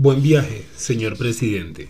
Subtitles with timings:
[0.00, 1.88] Buen viaje, señor presidente.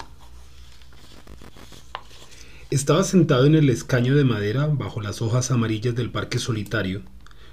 [2.70, 7.02] Estaba sentado en el escaño de madera bajo las hojas amarillas del parque solitario,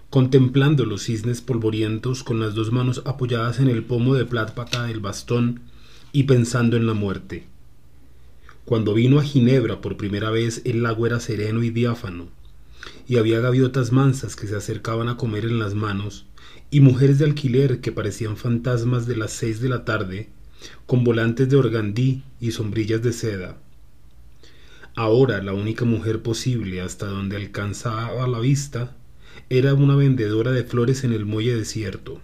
[0.09, 5.01] contemplando los cisnes polvorientos con las dos manos apoyadas en el pomo de plata del
[5.01, 5.59] bastón
[6.13, 7.43] y pensando en la muerte.
[8.63, 12.29] Cuando vino a Ginebra por primera vez el lago era sereno y diáfano,
[13.09, 16.27] y había gaviotas mansas que se acercaban a comer en las manos,
[16.71, 20.29] y mujeres de alquiler que parecían fantasmas de las seis de la tarde,
[20.85, 23.57] con volantes de organdí y sombrillas de seda.
[24.95, 28.95] Ahora la única mujer posible hasta donde alcanzaba la vista
[29.49, 32.21] era una vendedora de flores en el muelle desierto.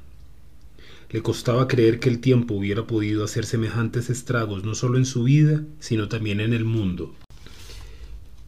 [1.10, 5.24] Le costaba creer que el tiempo hubiera podido hacer semejantes estragos no solo en su
[5.24, 7.14] vida, sino también en el mundo.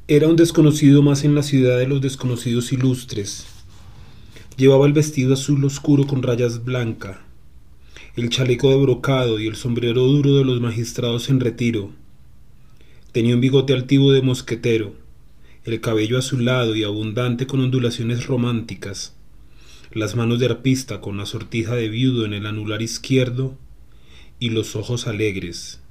[0.07, 3.45] Era un desconocido más en la ciudad de los desconocidos ilustres.
[4.55, 7.25] Llevaba el vestido azul oscuro con rayas blanca,
[8.15, 11.91] el chaleco de brocado y el sombrero duro de los magistrados en retiro.
[13.11, 14.93] Tenía un bigote altivo de mosquetero,
[15.63, 19.15] el cabello azulado y abundante con ondulaciones románticas,
[19.91, 23.57] las manos de arpista con la sortija de viudo en el anular izquierdo
[24.39, 25.81] y los ojos alegres.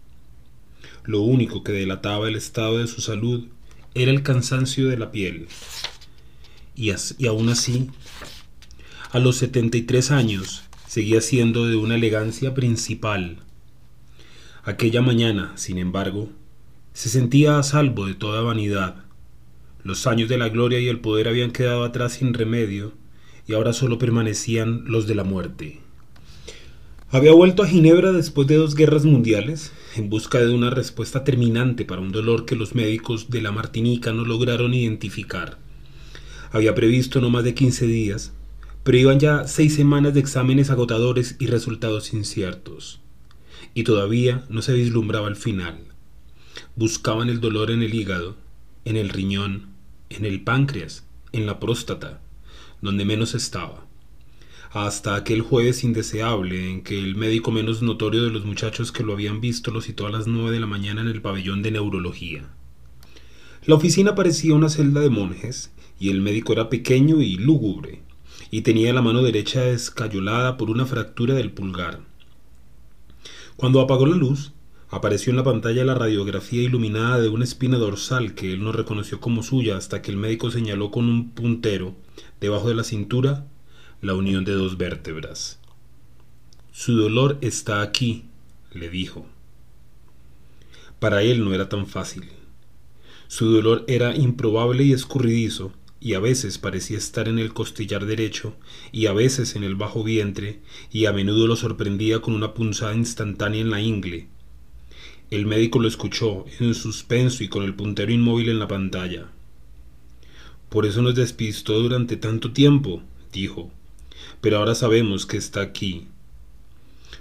[1.04, 3.48] Lo único que delataba el estado de su salud
[3.94, 5.48] era el cansancio de la piel.
[6.76, 7.90] Y, y aún así,
[9.10, 13.38] a los 73 años, seguía siendo de una elegancia principal.
[14.62, 16.28] Aquella mañana, sin embargo,
[16.92, 18.96] se sentía a salvo de toda vanidad.
[19.84, 22.92] Los años de la gloria y el poder habían quedado atrás sin remedio,
[23.46, 25.80] y ahora solo permanecían los de la muerte.
[27.08, 31.86] Había vuelto a Ginebra después de dos guerras mundiales, en busca de una respuesta terminante
[31.86, 35.56] para un dolor que los médicos de la Martinica no lograron identificar.
[36.50, 38.34] Había previsto no más de 15 días,
[38.82, 43.00] pero iban ya seis semanas de exámenes agotadores y resultados inciertos.
[43.74, 45.78] Y todavía no se vislumbraba el final.
[46.74, 48.36] Buscaban el dolor en el hígado,
[48.84, 49.68] en el riñón,
[50.10, 52.20] en el páncreas, en la próstata,
[52.80, 53.86] donde menos estaba.
[54.72, 59.12] Hasta aquel jueves indeseable en que el médico menos notorio de los muchachos que lo
[59.12, 62.48] habían visto lo citó a las nueve de la mañana en el pabellón de neurología.
[63.64, 68.02] La oficina parecía una celda de monjes, y el médico era pequeño y lúgubre,
[68.54, 72.00] y tenía la mano derecha escayolada por una fractura del pulgar.
[73.56, 74.52] Cuando apagó la luz,
[74.90, 79.20] apareció en la pantalla la radiografía iluminada de una espina dorsal que él no reconoció
[79.20, 81.94] como suya hasta que el médico señaló con un puntero,
[82.42, 83.46] debajo de la cintura,
[84.02, 85.58] la unión de dos vértebras.
[86.72, 88.26] Su dolor está aquí,
[88.70, 89.24] le dijo.
[90.98, 92.28] Para él no era tan fácil.
[93.28, 98.56] Su dolor era improbable y escurridizo, y a veces parecía estar en el costillar derecho,
[98.90, 100.58] y a veces en el bajo vientre,
[100.90, 104.26] y a menudo lo sorprendía con una punzada instantánea en la ingle.
[105.30, 109.28] El médico lo escuchó, en suspenso y con el puntero inmóvil en la pantalla.
[110.70, 113.00] Por eso nos despistó durante tanto tiempo,
[113.32, 113.70] dijo,
[114.40, 116.08] pero ahora sabemos que está aquí.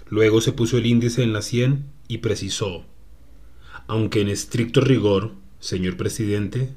[0.09, 2.83] Luego se puso el índice en la sien y precisó,
[3.85, 6.73] aunque en estricto rigor, señor presidente,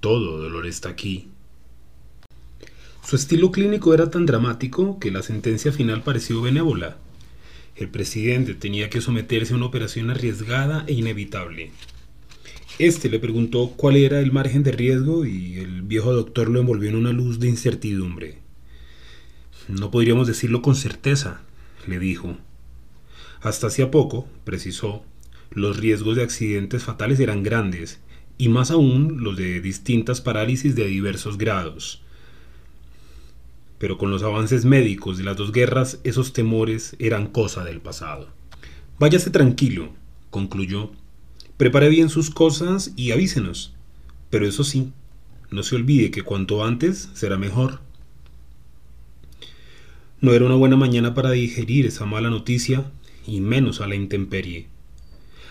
[0.00, 1.28] todo dolor está aquí.
[3.06, 6.96] Su estilo clínico era tan dramático que la sentencia final pareció benévola.
[7.76, 11.70] El presidente tenía que someterse a una operación arriesgada e inevitable.
[12.78, 16.88] Este le preguntó cuál era el margen de riesgo y el viejo doctor lo envolvió
[16.88, 18.38] en una luz de incertidumbre.
[19.68, 21.42] No podríamos decirlo con certeza,
[21.86, 22.38] le dijo.
[23.42, 25.04] Hasta hacía poco, precisó,
[25.50, 28.00] los riesgos de accidentes fatales eran grandes,
[28.38, 32.00] y más aún los de distintas parálisis de diversos grados
[33.84, 38.30] pero con los avances médicos de las dos guerras esos temores eran cosa del pasado.
[38.98, 39.90] Váyase tranquilo,
[40.30, 40.90] concluyó.
[41.58, 43.74] Prepare bien sus cosas y avísenos.
[44.30, 44.94] Pero eso sí,
[45.50, 47.80] no se olvide que cuanto antes será mejor.
[50.22, 52.90] No era una buena mañana para digerir esa mala noticia,
[53.26, 54.66] y menos a la intemperie.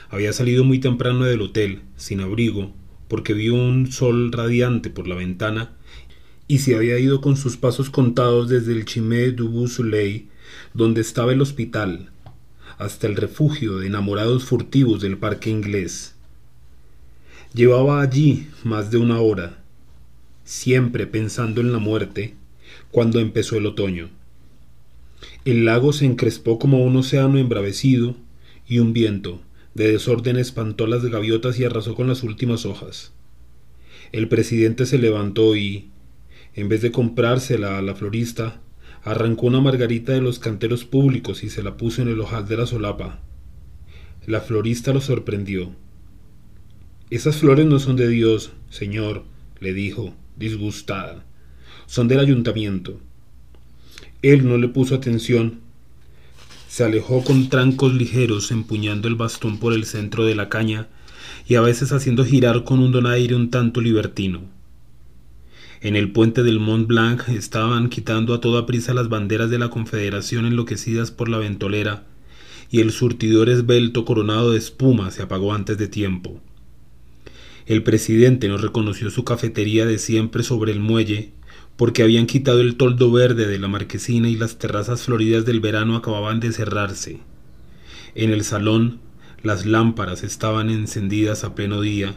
[0.10, 2.74] Había salido muy temprano del hotel, sin abrigo,
[3.08, 5.78] porque vio un sol radiante por la ventana
[6.54, 10.28] y se había ido con sus pasos contados desde el Chimé du Soleil,
[10.76, 12.12] donde estaba el hospital,
[12.78, 16.14] hasta el refugio de enamorados furtivos del parque inglés.
[17.56, 19.64] Llevaba allí más de una hora,
[20.44, 22.36] siempre pensando en la muerte,
[22.92, 24.12] cuando empezó el otoño.
[25.46, 28.16] El lago se encrespó como un océano embravecido
[28.68, 29.42] y un viento
[29.74, 33.12] de desorden espantó las gaviotas y arrasó con las últimas hojas.
[34.12, 35.90] El presidente se levantó y,
[36.56, 38.62] en vez de comprársela a la florista,
[39.04, 42.58] arrancó una margarita de los canteros públicos y se la puso en el ojal de
[42.58, 43.20] la solapa.
[44.26, 45.76] La florista lo sorprendió.
[47.10, 49.24] Esas flores no son de Dios, señor,
[49.60, 51.26] le dijo, disgustada.
[51.86, 53.00] Son del ayuntamiento.
[54.22, 55.60] Él no le puso atención.
[56.70, 60.88] Se alejó con trancos ligeros, empuñando el bastón por el centro de la caña
[61.48, 64.42] y a veces haciendo girar con un donaire un tanto libertino.
[65.84, 69.70] En el puente del Mont Blanc estaban quitando a toda prisa las banderas de la
[69.70, 72.06] Confederación enloquecidas por la ventolera,
[72.72, 76.40] y el surtidor esbelto coronado de espuma se apagó antes de tiempo.
[77.66, 81.34] El presidente no reconoció su cafetería de siempre sobre el muelle,
[81.76, 85.98] porque habían quitado el toldo verde de la marquesina y las terrazas floridas del verano
[85.98, 87.20] acababan de cerrarse.
[88.16, 89.02] En el salón
[89.42, 92.16] las lámparas estaban encendidas a pleno día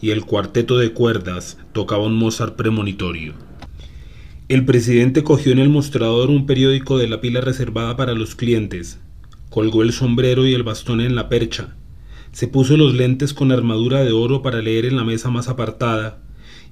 [0.00, 3.34] y el cuarteto de cuerdas tocaba un Mozart premonitorio.
[4.48, 9.00] El presidente cogió en el mostrador un periódico de la pila reservada para los clientes,
[9.50, 11.76] colgó el sombrero y el bastón en la percha,
[12.32, 16.22] se puso los lentes con armadura de oro para leer en la mesa más apartada,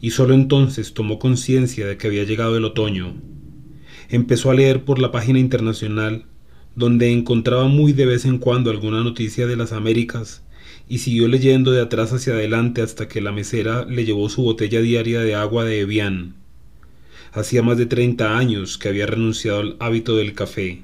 [0.00, 3.14] y sólo entonces tomó conciencia de que había llegado el otoño.
[4.08, 6.24] Empezó a leer por la página internacional
[6.74, 10.42] donde encontraba muy de vez en cuando alguna noticia de las Américas,
[10.90, 14.80] y siguió leyendo de atrás hacia adelante hasta que la mesera le llevó su botella
[14.80, 16.34] diaria de agua de Evian.
[17.30, 20.82] Hacía más de treinta años que había renunciado al hábito del café.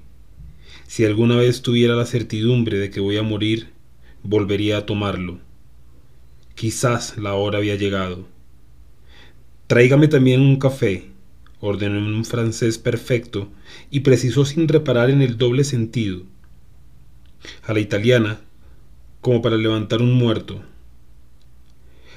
[0.87, 3.71] Si alguna vez tuviera la certidumbre de que voy a morir,
[4.23, 5.41] volvería a tomarlo.
[6.55, 8.29] Quizás la hora había llegado.
[9.67, 11.09] Tráigame también un café,
[11.59, 13.49] ordenó en un francés perfecto
[13.91, 16.23] y precisó sin reparar en el doble sentido.
[17.65, 18.39] A la italiana,
[19.27, 20.63] como para levantar un muerto.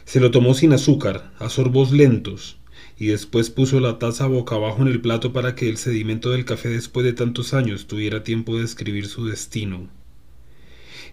[0.05, 2.59] Se lo tomó sin azúcar, a sorbos lentos,
[2.99, 6.45] y después puso la taza boca abajo en el plato para que el sedimento del
[6.45, 9.89] café después de tantos años tuviera tiempo de escribir su destino.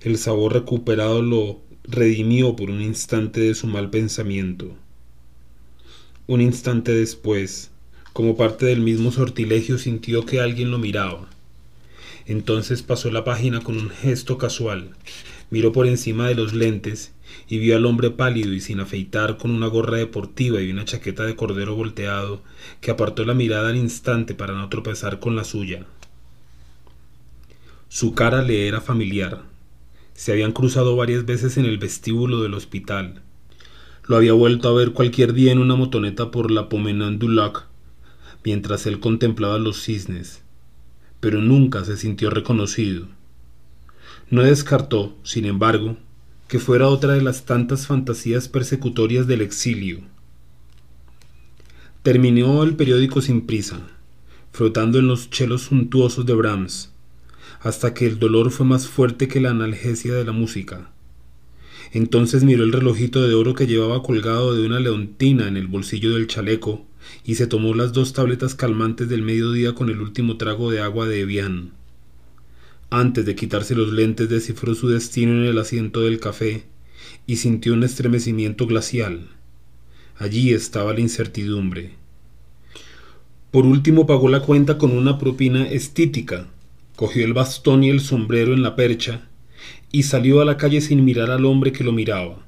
[0.02, 4.76] El sabor recuperado lo redimió por un instante de su mal pensamiento.
[6.26, 7.70] Un instante después,
[8.12, 11.30] como parte del mismo sortilegio sintió que alguien lo miraba.
[12.26, 14.90] Entonces pasó la página con un gesto casual,
[15.50, 17.12] miró por encima de los lentes
[17.48, 21.24] y vio al hombre pálido y sin afeitar con una gorra deportiva y una chaqueta
[21.24, 22.42] de cordero volteado,
[22.80, 25.86] que apartó la mirada al instante para no tropezar con la suya.
[27.88, 29.42] Su cara le era familiar.
[30.14, 33.22] Se habían cruzado varias veces en el vestíbulo del hospital.
[34.06, 37.66] Lo había vuelto a ver cualquier día en una motoneta por la Pomenan du Lac
[38.46, 40.40] mientras él contemplaba los cisnes,
[41.18, 43.08] pero nunca se sintió reconocido.
[44.28, 45.96] No descartó, sin embargo,
[46.48, 50.00] que fuera otra de las tantas fantasías persecutorias del exilio.
[52.02, 53.80] Terminó el periódico sin prisa,
[54.50, 56.92] frotando en los chelos suntuosos de Brahms,
[57.60, 60.90] hasta que el dolor fue más fuerte que la analgesia de la música.
[61.92, 66.14] Entonces miró el relojito de oro que llevaba colgado de una leontina en el bolsillo
[66.14, 66.84] del chaleco
[67.24, 71.06] y se tomó las dos tabletas calmantes del mediodía con el último trago de agua
[71.06, 71.75] de Evian.
[72.90, 76.64] Antes de quitarse los lentes descifró su destino en el asiento del café
[77.26, 79.28] y sintió un estremecimiento glacial.
[80.16, 81.92] Allí estaba la incertidumbre.
[83.50, 86.46] Por último pagó la cuenta con una propina estítica,
[86.94, 89.28] cogió el bastón y el sombrero en la percha
[89.90, 92.46] y salió a la calle sin mirar al hombre que lo miraba.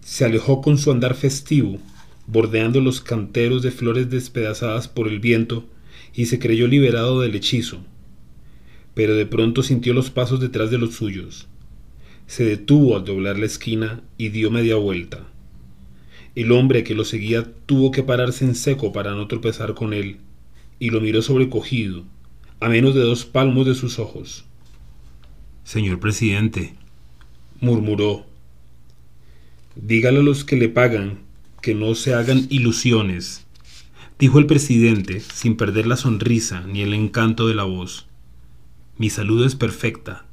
[0.00, 1.78] Se alejó con su andar festivo,
[2.26, 5.68] bordeando los canteros de flores despedazadas por el viento,
[6.14, 7.84] y se creyó liberado del hechizo.
[8.94, 11.48] Pero de pronto sintió los pasos detrás de los suyos.
[12.26, 15.26] Se detuvo al doblar la esquina y dio media vuelta.
[16.34, 20.18] El hombre que lo seguía tuvo que pararse en seco para no tropezar con él,
[20.78, 22.04] y lo miró sobrecogido,
[22.60, 24.44] a menos de dos palmos de sus ojos.
[25.64, 26.74] Señor presidente,
[27.60, 28.26] murmuró,
[29.76, 31.20] dígale a los que le pagan
[31.62, 33.46] que no se hagan ilusiones,
[34.18, 38.06] dijo el presidente sin perder la sonrisa ni el encanto de la voz.
[38.96, 40.24] Mi salud es perfecta.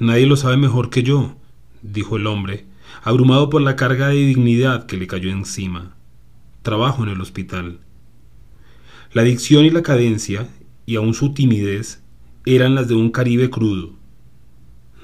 [0.00, 1.36] Nadie lo sabe mejor que yo,
[1.82, 2.66] dijo el hombre,
[3.02, 5.94] abrumado por la carga de dignidad que le cayó encima.
[6.62, 7.78] Trabajo en el hospital.
[9.12, 10.48] La dicción y la cadencia,
[10.84, 12.02] y aun su timidez,
[12.44, 13.92] eran las de un caribe crudo.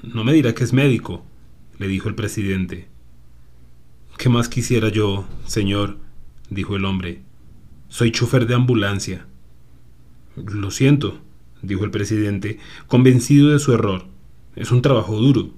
[0.03, 1.23] No me dirá que es médico,
[1.79, 2.89] le dijo el presidente.
[4.17, 5.99] ¿Qué más quisiera yo, señor?
[6.49, 7.21] dijo el hombre.
[7.87, 9.25] Soy chofer de ambulancia.
[10.35, 11.21] Lo siento,
[11.61, 14.05] dijo el presidente, convencido de su error.
[14.55, 15.49] Es un trabajo duro.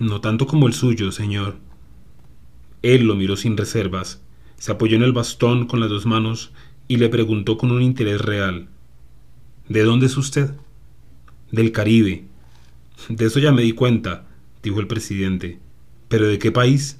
[0.00, 1.56] No tanto como el suyo, señor.
[2.82, 4.22] Él lo miró sin reservas,
[4.58, 6.52] se apoyó en el bastón con las dos manos
[6.88, 8.68] y le preguntó con un interés real.
[9.68, 10.54] ¿De dónde es usted?
[11.50, 12.24] Del Caribe.
[13.08, 14.26] De eso ya me di cuenta,
[14.62, 15.58] dijo el presidente.
[16.08, 16.98] ¿Pero de qué país?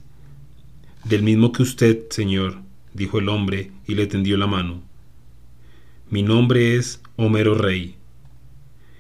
[1.04, 2.59] Del mismo que usted, señor,
[2.95, 4.83] dijo el hombre y le tendió la mano.
[6.11, 7.97] Mi nombre es Homero Rey.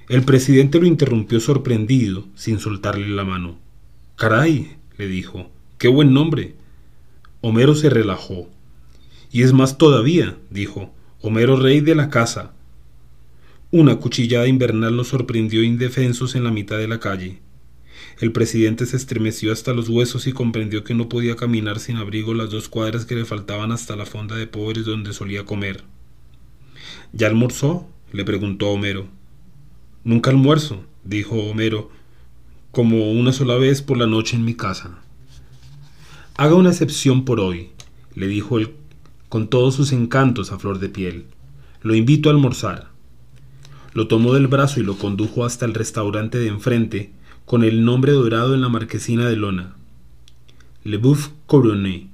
[0.08, 3.58] El presidente lo interrumpió sorprendido, sin soltarle la mano.
[4.16, 6.54] Caray, le dijo, qué buen nombre.
[7.40, 8.50] Homero se relajó.
[9.32, 12.52] Y es más todavía, dijo, Homero Rey de la casa.
[13.70, 17.40] Una cuchillada invernal los sorprendió indefensos en la mitad de la calle.
[18.20, 22.34] El presidente se estremeció hasta los huesos y comprendió que no podía caminar sin abrigo
[22.34, 25.82] las dos cuadras que le faltaban hasta la fonda de pobres donde solía comer.
[27.12, 27.88] ¿Ya almorzó?
[28.12, 29.08] le preguntó Homero.
[30.04, 31.90] Nunca almuerzo, dijo Homero,
[32.72, 34.98] como una sola vez por la noche en mi casa.
[36.36, 37.70] Haga una excepción por hoy,
[38.14, 38.74] le dijo él
[39.30, 41.24] con todos sus encantos a flor de piel.
[41.80, 42.90] Lo invito a almorzar.
[43.94, 47.10] Lo tomó del brazo y lo condujo hasta el restaurante de enfrente,
[47.46, 49.74] con el nombre dorado en la marquesina de lona.
[50.84, 52.08] Le Boeuf Couronné.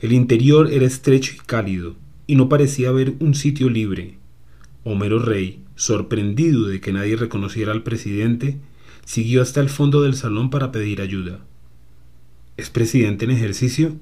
[0.00, 1.94] El interior era estrecho y cálido,
[2.26, 4.18] y no parecía haber un sitio libre.
[4.82, 8.58] Homero Rey sorprendido de que nadie reconociera al presidente,
[9.04, 11.38] siguió hasta el fondo del salón para pedir ayuda.
[12.56, 13.94] ¿Es presidente en ejercicio?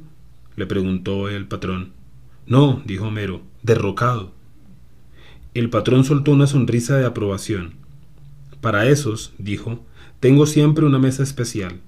[0.57, 1.93] le preguntó el patrón.
[2.47, 4.33] No, dijo Homero, derrocado.
[5.52, 7.75] El patrón soltó una sonrisa de aprobación.
[8.61, 9.85] Para esos, dijo,
[10.21, 11.81] tengo siempre una mesa especial.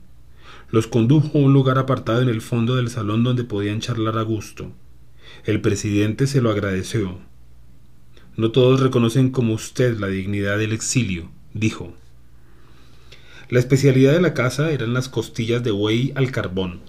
[0.71, 4.23] Los condujo a un lugar apartado en el fondo del salón donde podían charlar a
[4.23, 4.73] gusto.
[5.45, 7.19] El presidente se lo agradeció.
[8.37, 11.95] No todos reconocen como usted la dignidad del exilio, dijo.
[13.49, 16.81] La especialidad de la casa eran las costillas de buey al carbón.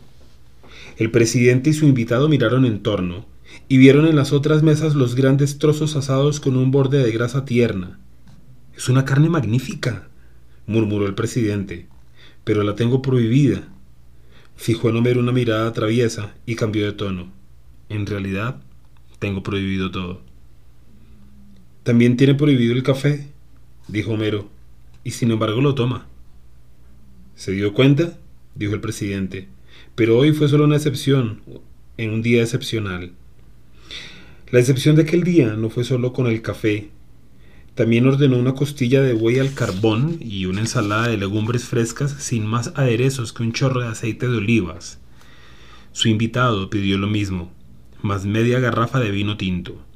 [0.98, 3.26] El presidente y su invitado miraron en torno
[3.70, 7.46] y vieron en las otras mesas los grandes trozos asados con un borde de grasa
[7.46, 7.98] tierna.
[8.76, 10.10] Es una carne magnífica,
[10.66, 11.88] murmuró el presidente,
[12.44, 13.70] pero la tengo prohibida.
[14.58, 17.32] Fijó en Homero una mirada traviesa y cambió de tono.
[17.88, 18.62] En realidad,
[19.20, 20.27] tengo prohibido todo.
[21.88, 23.30] También tiene prohibido el café,
[23.88, 24.50] dijo Homero,
[25.06, 26.06] y sin embargo lo toma.
[27.34, 28.18] ¿Se dio cuenta?
[28.56, 29.48] dijo el presidente.
[29.96, 31.40] Pero hoy fue solo una excepción,
[31.96, 33.14] en un día excepcional.
[34.52, 36.90] La excepción de aquel día no fue solo con el café.
[37.74, 42.46] También ordenó una costilla de buey al carbón y una ensalada de legumbres frescas sin
[42.46, 45.00] más aderezos que un chorro de aceite de olivas.
[45.94, 47.50] Su invitado pidió lo mismo,
[48.02, 49.87] más media garrafa de vino tinto.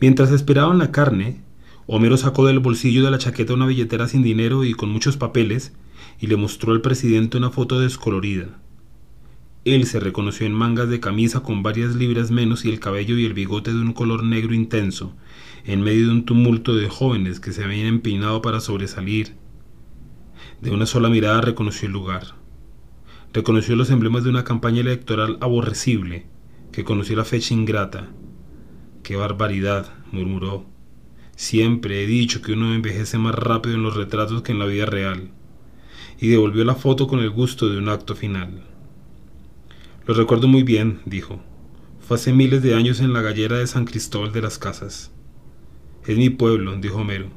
[0.00, 1.42] Mientras esperaban la carne,
[1.86, 5.74] Homero sacó del bolsillo de la chaqueta una billetera sin dinero y con muchos papeles
[6.18, 8.58] y le mostró al presidente una foto descolorida.
[9.64, 13.24] Él se reconoció en mangas de camisa con varias libras menos y el cabello y
[13.24, 15.14] el bigote de un color negro intenso,
[15.64, 19.34] en medio de un tumulto de jóvenes que se habían empinado para sobresalir.
[20.60, 22.34] De una sola mirada reconoció el lugar.
[23.32, 26.26] Reconoció los emblemas de una campaña electoral aborrecible,
[26.72, 28.10] que conoció la fecha ingrata,
[29.04, 30.64] Qué barbaridad, murmuró.
[31.36, 34.86] Siempre he dicho que uno envejece más rápido en los retratos que en la vida
[34.86, 35.30] real.
[36.18, 38.62] Y devolvió la foto con el gusto de un acto final.
[40.06, 41.38] Lo recuerdo muy bien, dijo.
[42.00, 45.12] Fue hace miles de años en la gallera de San Cristóbal de las Casas.
[46.06, 47.28] Es mi pueblo, dijo Homero.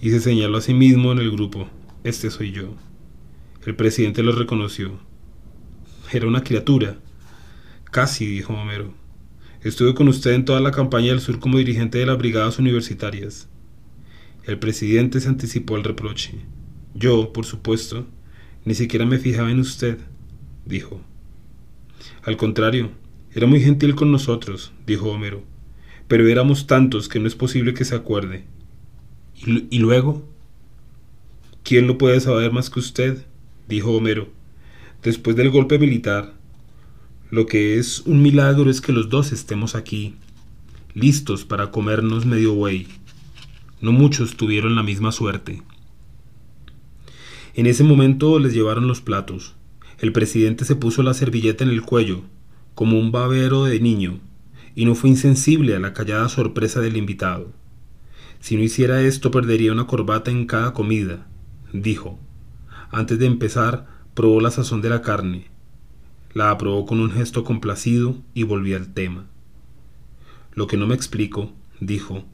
[0.00, 1.68] Y se señaló a sí mismo en el grupo.
[2.02, 2.74] Este soy yo.
[3.64, 4.98] El presidente lo reconoció.
[6.10, 6.98] Era una criatura.
[7.92, 9.00] Casi, dijo Homero.
[9.64, 13.48] Estuve con usted en toda la campaña del sur como dirigente de las brigadas universitarias.
[14.44, 16.32] El presidente se anticipó al reproche.
[16.94, 18.06] Yo, por supuesto,
[18.64, 19.98] ni siquiera me fijaba en usted,
[20.66, 21.00] dijo.
[22.24, 22.90] Al contrario,
[23.32, 25.44] era muy gentil con nosotros, dijo Homero,
[26.08, 28.44] pero éramos tantos que no es posible que se acuerde.
[29.36, 30.28] ¿Y, y luego?
[31.62, 33.26] ¿Quién lo puede saber más que usted?
[33.68, 34.28] dijo Homero.
[35.04, 36.34] Después del golpe militar,
[37.32, 40.16] lo que es un milagro es que los dos estemos aquí,
[40.92, 42.88] listos para comernos medio buey.
[43.80, 45.62] No muchos tuvieron la misma suerte.
[47.54, 49.54] En ese momento les llevaron los platos.
[49.98, 52.20] El presidente se puso la servilleta en el cuello,
[52.74, 54.20] como un babero de niño,
[54.74, 57.50] y no fue insensible a la callada sorpresa del invitado.
[58.40, 61.26] Si no hiciera esto perdería una corbata en cada comida,
[61.72, 62.18] dijo.
[62.90, 65.51] Antes de empezar, probó la sazón de la carne,
[66.34, 69.26] la aprobó con un gesto complacido y volvió al tema.
[70.54, 72.24] Lo que no me explico, dijo,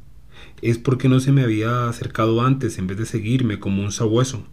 [0.62, 3.92] es por qué no se me había acercado antes en vez de seguirme como un
[3.92, 4.44] sabueso.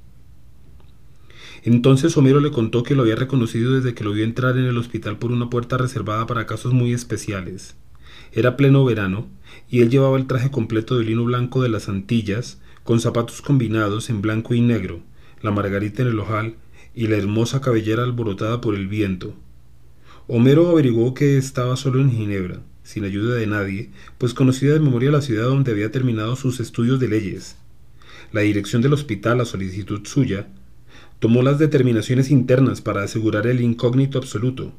[1.63, 4.77] Entonces Homero le contó que lo había reconocido desde que lo vio entrar en el
[4.77, 7.75] hospital por una puerta reservada para casos muy especiales.
[8.31, 9.27] Era pleno verano,
[9.69, 14.11] y él llevaba el traje completo de lino blanco de las Antillas, con zapatos combinados
[14.11, 15.01] en blanco y negro,
[15.41, 16.55] la margarita en el ojal
[16.95, 19.33] y la hermosa cabellera alborotada por el viento.
[20.27, 25.11] Homero averiguó que estaba solo en Ginebra, sin ayuda de nadie, pues conocía de memoria
[25.11, 27.57] la ciudad donde había terminado sus estudios de leyes.
[28.31, 30.47] La dirección del hospital, a solicitud suya,
[31.19, 34.73] tomó las determinaciones internas para asegurar el incógnito absoluto.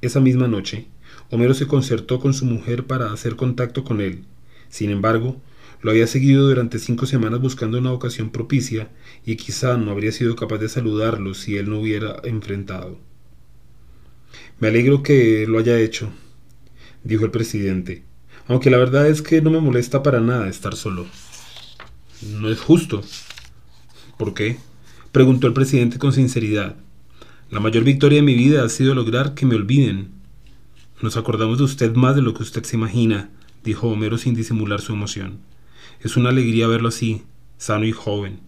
[0.00, 0.86] Esa misma noche,
[1.30, 4.24] Homero se concertó con su mujer para hacer contacto con él.
[4.68, 5.40] Sin embargo,
[5.80, 8.90] lo había seguido durante cinco semanas buscando una ocasión propicia
[9.24, 12.98] y quizá no habría sido capaz de saludarlo si él no hubiera enfrentado.
[14.58, 16.10] Me alegro que lo haya hecho,
[17.04, 18.02] dijo el presidente,
[18.48, 21.06] aunque la verdad es que no me molesta para nada estar solo.
[22.22, 23.02] No es justo.
[24.18, 24.58] ¿Por qué?
[25.12, 26.76] preguntó el presidente con sinceridad.
[27.50, 30.10] La mayor victoria de mi vida ha sido lograr que me olviden.
[31.00, 33.30] Nos acordamos de usted más de lo que usted se imagina,
[33.62, 35.38] dijo Homero sin disimular su emoción.
[36.00, 37.22] Es una alegría verlo así,
[37.56, 38.40] sano y joven.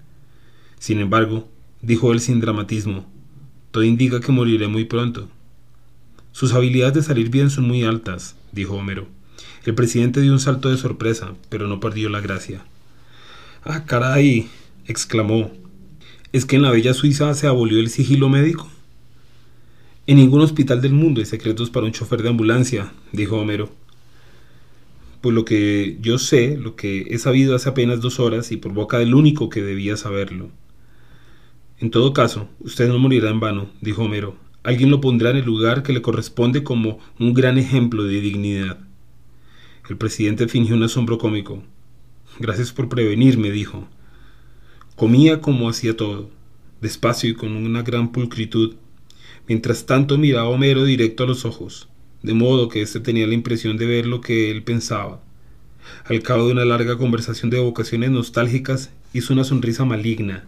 [0.79, 1.49] Sin embargo,
[1.83, 3.07] dijo él sin dramatismo,
[3.71, 5.29] todo indica que moriré muy pronto.
[6.33, 9.07] Sus habilidades de salir bien son muy altas, dijo Homero.
[9.65, 12.65] El presidente dio un salto de sorpresa, pero no perdió la gracia.
[13.65, 14.49] Ah, caray,
[14.87, 15.53] exclamó.
[16.33, 18.69] ¿Es que en la bella Suiza se abolió el sigilo médico?
[20.07, 23.71] En ningún hospital del mundo hay secretos para un chofer de ambulancia, dijo Homero.
[25.21, 28.73] Pues lo que yo sé, lo que he sabido hace apenas dos horas y por
[28.73, 30.51] boca del único que debía saberlo.
[31.79, 34.37] En todo caso, usted no morirá en vano, dijo Homero.
[34.63, 38.79] Alguien lo pondrá en el lugar que le corresponde como un gran ejemplo de dignidad.
[39.89, 41.63] El presidente fingió un asombro cómico.
[42.39, 43.89] Gracias por prevenirme, dijo.
[44.97, 46.31] Comía como hacía todo,
[46.81, 48.77] despacio y con una gran pulcritud,
[49.51, 51.89] Mientras tanto miraba a Homero directo a los ojos,
[52.23, 55.23] de modo que éste tenía la impresión de ver lo que él pensaba.
[56.05, 60.45] Al cabo de una larga conversación de vocaciones nostálgicas, hizo una sonrisa maligna.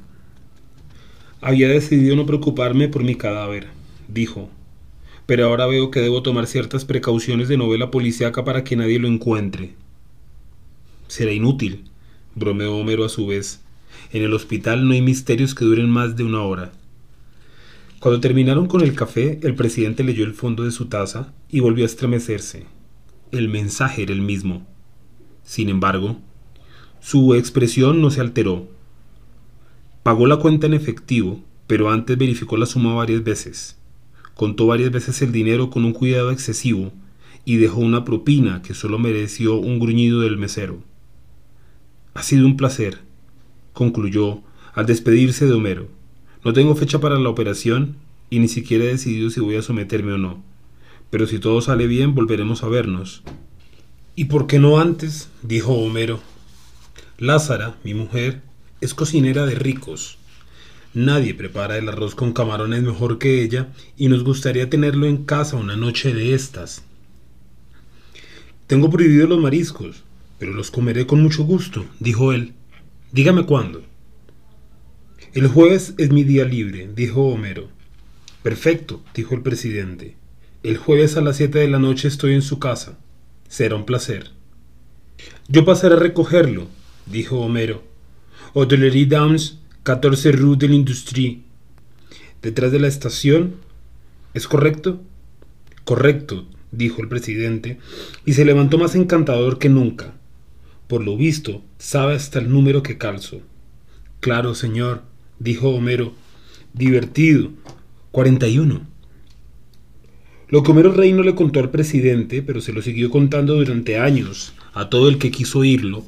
[1.41, 3.69] Había decidido no preocuparme por mi cadáver,
[4.09, 4.51] dijo,
[5.27, 9.09] pero ahora veo que debo tomar ciertas precauciones de novela policíaca para que nadie lo
[9.09, 9.75] encuentre.
[11.09, 11.85] Será inútil,
[12.35, 13.61] bromeó Homero a su vez.
[14.13, 16.73] En el hospital no hay misterios que duren más de una hora.
[18.03, 21.85] Cuando terminaron con el café, el presidente leyó el fondo de su taza y volvió
[21.85, 22.67] a estremecerse.
[23.31, 24.67] El mensaje era el mismo.
[25.45, 26.19] Sin embargo,
[26.99, 28.67] su expresión no se alteró.
[30.03, 33.79] Pagó la cuenta en efectivo, pero antes verificó la suma varias veces.
[34.35, 36.93] Contó varias veces el dinero con un cuidado excesivo
[37.45, 40.83] y dejó una propina que solo mereció un gruñido del mesero.
[42.15, 42.99] Ha sido un placer,
[43.73, 44.43] concluyó
[44.75, 46.02] al despedirse de Homero.
[46.45, 47.97] No tengo fecha para la operación
[48.29, 50.43] y ni siquiera he decidido si voy a someterme o no.
[51.11, 53.23] Pero si todo sale bien, volveremos a vernos.
[54.17, 55.29] ¿Y por qué no antes?
[55.43, 56.21] dijo Homero.
[57.19, 58.43] Lázara, mi mujer,
[58.81, 60.19] es cocinera de ricos.
[60.95, 65.57] Nadie prepara el arroz con camarones mejor que ella y nos gustaría tenerlo en casa
[65.57, 66.83] una noche de estas.
[68.67, 70.03] Tengo prohibido los mariscos,
[70.39, 72.55] pero los comeré con mucho gusto, dijo él.
[73.13, 73.92] Dígame cuándo.
[75.35, 77.69] El jueves es mi día libre, dijo Homero.
[78.43, 80.15] Perfecto, dijo el presidente.
[80.63, 82.99] El jueves a las siete de la noche estoy en su casa.
[83.49, 84.33] Será un placer.
[85.49, 86.69] Yo pasaré a recogerlo,
[87.07, 87.83] dijo Homero.
[88.53, 91.41] Hotelerie Downs, 14 Rue de l'Industrie.
[92.43, 93.55] Detrás de la estación.
[94.35, 95.01] ¿Es correcto?
[95.85, 97.79] Correcto, dijo el presidente,
[98.27, 100.13] y se levantó más encantador que nunca.
[100.89, 103.41] Por lo visto, sabe hasta el número que calzo.
[104.21, 105.11] Claro, señor,
[105.43, 106.13] dijo Homero.
[106.73, 107.51] Divertido.
[108.13, 108.81] 41.
[110.49, 113.99] Lo que Homero Rey no le contó al presidente, pero se lo siguió contando durante
[113.99, 116.05] años a todo el que quiso oírlo,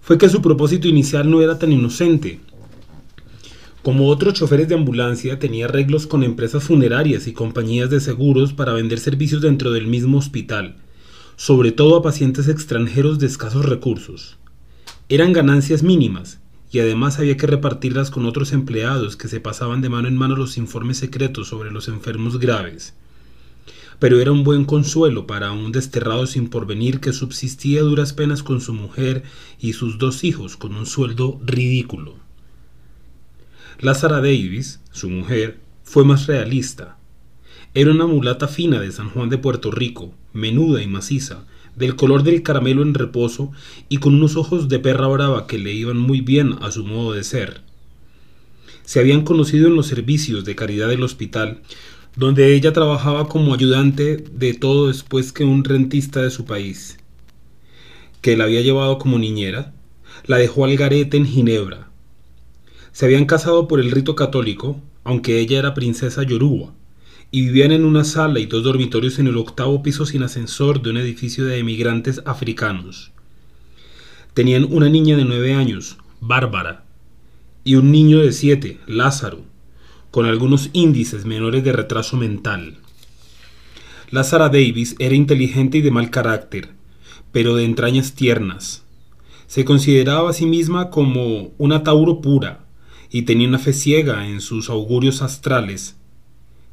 [0.00, 2.40] fue que su propósito inicial no era tan inocente.
[3.82, 8.72] Como otros choferes de ambulancia, tenía arreglos con empresas funerarias y compañías de seguros para
[8.72, 10.76] vender servicios dentro del mismo hospital,
[11.36, 14.38] sobre todo a pacientes extranjeros de escasos recursos.
[15.08, 19.88] Eran ganancias mínimas, y además había que repartirlas con otros empleados que se pasaban de
[19.88, 22.94] mano en mano los informes secretos sobre los enfermos graves.
[23.98, 28.42] Pero era un buen consuelo para un desterrado sin porvenir que subsistía a duras penas
[28.42, 29.22] con su mujer
[29.58, 32.16] y sus dos hijos con un sueldo ridículo.
[33.78, 36.98] Lázara Davis, su mujer, fue más realista.
[37.74, 41.44] Era una mulata fina de San Juan de Puerto Rico, menuda y maciza,
[41.76, 43.52] del color del caramelo en reposo
[43.88, 47.12] y con unos ojos de perra brava que le iban muy bien a su modo
[47.12, 47.60] de ser.
[48.84, 51.60] Se habían conocido en los servicios de caridad del hospital,
[52.16, 56.96] donde ella trabajaba como ayudante de todo después que un rentista de su país,
[58.22, 59.74] que la había llevado como niñera,
[60.24, 61.90] la dejó al garete en Ginebra.
[62.92, 66.72] Se habían casado por el rito católico, aunque ella era princesa yoruba,
[67.36, 70.88] y vivían en una sala y dos dormitorios en el octavo piso sin ascensor de
[70.88, 73.12] un edificio de emigrantes africanos.
[74.32, 76.86] Tenían una niña de nueve años, Bárbara,
[77.62, 79.44] y un niño de siete, Lázaro,
[80.10, 82.78] con algunos índices menores de retraso mental.
[84.10, 86.70] Lázara Davis era inteligente y de mal carácter,
[87.32, 88.86] pero de entrañas tiernas.
[89.46, 92.64] Se consideraba a sí misma como una Tauro pura
[93.10, 95.96] y tenía una fe ciega en sus augurios astrales.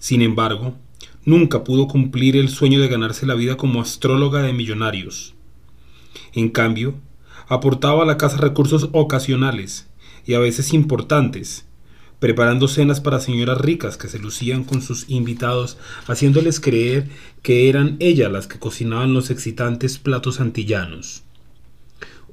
[0.04, 0.76] Sin embargo,
[1.24, 5.34] nunca pudo cumplir el sueño de ganarse la vida como astróloga de millonarios.
[6.34, 6.96] En cambio,
[7.48, 9.88] aportaba a la casa recursos ocasionales
[10.26, 11.68] y a veces importantes,
[12.20, 17.08] preparando cenas para señoras ricas que se lucían con sus invitados, haciéndoles creer
[17.42, 21.24] que eran ellas las que cocinaban los excitantes platos antillanos.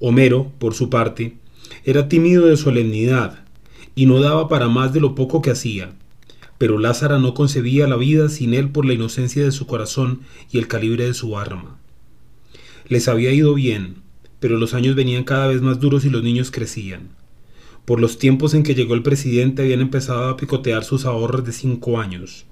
[0.00, 1.36] Homero, por su parte,
[1.84, 3.44] era tímido de solemnidad
[3.94, 5.94] y no daba para más de lo poco que hacía,
[6.60, 10.20] pero Lázara no concebía la vida sin él por la inocencia de su corazón
[10.52, 11.78] y el calibre de su arma.
[12.86, 14.02] Les había ido bien,
[14.40, 17.16] pero los años venían cada vez más duros y los niños crecían.
[17.86, 21.52] Por los tiempos en que llegó el presidente habían empezado a picotear sus ahorros de
[21.52, 22.44] cinco años.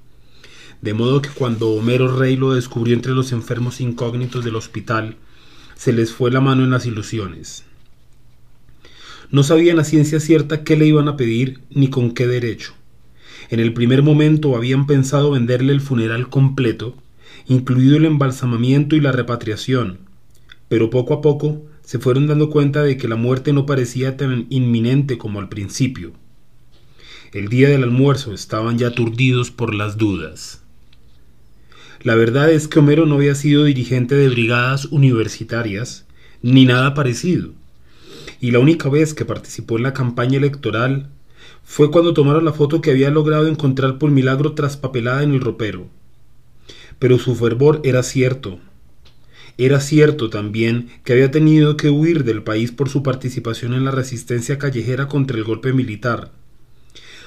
[0.80, 5.16] De modo que cuando Homero Rey lo descubrió entre los enfermos incógnitos del hospital,
[5.76, 7.66] se les fue la mano en las ilusiones.
[9.30, 12.77] No sabían a ciencia cierta qué le iban a pedir ni con qué derecho.
[13.50, 16.94] En el primer momento habían pensado venderle el funeral completo,
[17.46, 20.00] incluido el embalsamamiento y la repatriación,
[20.68, 24.46] pero poco a poco se fueron dando cuenta de que la muerte no parecía tan
[24.50, 26.12] inminente como al principio.
[27.32, 30.62] El día del almuerzo estaban ya aturdidos por las dudas.
[32.02, 36.06] La verdad es que Homero no había sido dirigente de brigadas universitarias,
[36.42, 37.52] ni nada parecido,
[38.40, 41.10] y la única vez que participó en la campaña electoral
[41.64, 45.88] fue cuando tomaron la foto que había logrado encontrar por milagro traspapelada en el ropero.
[46.98, 48.58] Pero su fervor era cierto,
[49.60, 53.90] era cierto también que había tenido que huir del país por su participación en la
[53.90, 56.30] resistencia callejera contra el golpe militar.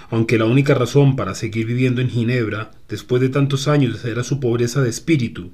[0.10, 4.40] Aunque la única razón para seguir viviendo en Ginebra, después de tantos años, era su
[4.40, 5.52] pobreza de espíritu.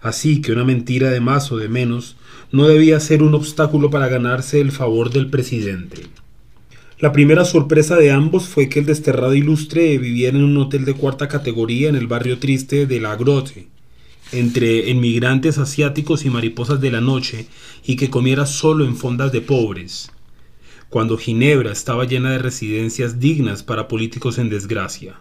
[0.00, 2.16] Así que una mentira de más o de menos
[2.52, 6.02] no debía ser un obstáculo para ganarse el favor del presidente.
[7.00, 10.94] La primera sorpresa de ambos fue que el desterrado ilustre viviera en un hotel de
[10.94, 13.68] cuarta categoría en el barrio triste de La Grotte,
[14.32, 17.46] entre inmigrantes asiáticos y mariposas de la noche
[17.86, 20.10] y que comiera solo en fondas de pobres,
[20.88, 25.20] cuando Ginebra estaba llena de residencias dignas para políticos en desgracia.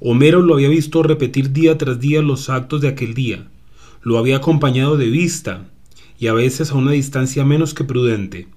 [0.00, 3.48] Homero lo había visto repetir día tras día los actos de aquel día,
[4.02, 5.70] lo había acompañado de vista,
[6.18, 8.48] y a veces a una distancia menos que prudente,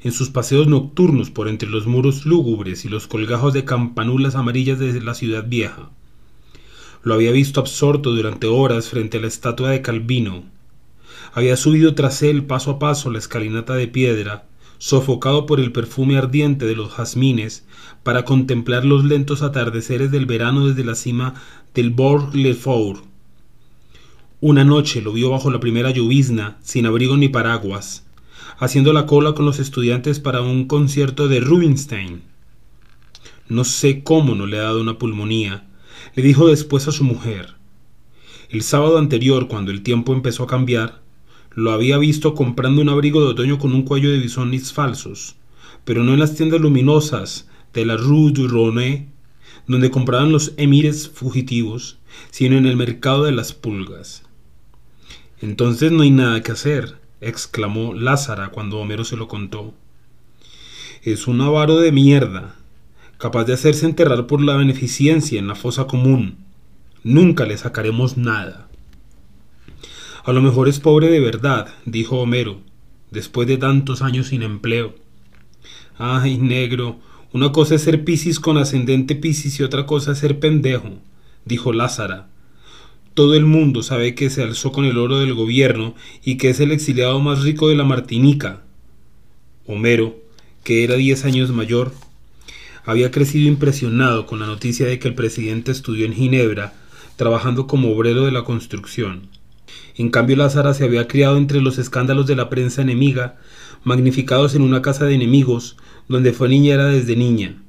[0.00, 4.78] en sus paseos nocturnos por entre los muros lúgubres y los colgajos de campanulas amarillas
[4.78, 5.90] de la ciudad vieja.
[7.02, 10.44] Lo había visto absorto durante horas frente a la estatua de Calvino.
[11.32, 14.46] Había subido tras él paso a paso la escalinata de piedra,
[14.78, 17.66] sofocado por el perfume ardiente de los jazmines,
[18.02, 21.34] para contemplar los lentos atardeceres del verano desde la cima
[21.74, 23.02] del Bord Le Four.
[24.40, 28.06] Una noche lo vio bajo la primera llovizna, sin abrigo ni paraguas,
[28.58, 32.22] haciendo la cola con los estudiantes para un concierto de Rubinstein.
[33.48, 35.66] No sé cómo no le ha dado una pulmonía,
[36.14, 37.54] le dijo después a su mujer.
[38.50, 41.02] El sábado anterior, cuando el tiempo empezó a cambiar,
[41.54, 45.36] lo había visto comprando un abrigo de otoño con un cuello de bisones falsos,
[45.84, 49.08] pero no en las tiendas luminosas de la Rue du Rhône,
[49.66, 51.98] donde compraban los emires fugitivos,
[52.30, 54.24] sino en el mercado de las pulgas.
[55.40, 59.74] Entonces no hay nada que hacer, exclamó Lázara cuando Homero se lo contó.
[61.02, 62.56] Es un avaro de mierda,
[63.18, 66.36] capaz de hacerse enterrar por la beneficencia en la fosa común.
[67.04, 68.68] Nunca le sacaremos nada.
[70.24, 72.60] A lo mejor es pobre de verdad, dijo Homero,
[73.10, 74.94] después de tantos años sin empleo.
[75.96, 76.98] Ay, negro,
[77.32, 80.98] una cosa es ser Piscis con ascendente Piscis y otra cosa es ser pendejo,
[81.44, 82.28] dijo Lázara.
[83.18, 86.60] Todo el mundo sabe que se alzó con el oro del gobierno y que es
[86.60, 88.62] el exiliado más rico de la Martinica.
[89.66, 90.14] Homero,
[90.62, 91.92] que era diez años mayor,
[92.84, 96.74] había crecido impresionado con la noticia de que el presidente estudió en Ginebra,
[97.16, 99.26] trabajando como obrero de la construcción.
[99.96, 103.40] En cambio, Lázara se había criado entre los escándalos de la prensa enemiga,
[103.82, 105.76] magnificados en una casa de enemigos,
[106.06, 107.60] donde fue niñera desde niña.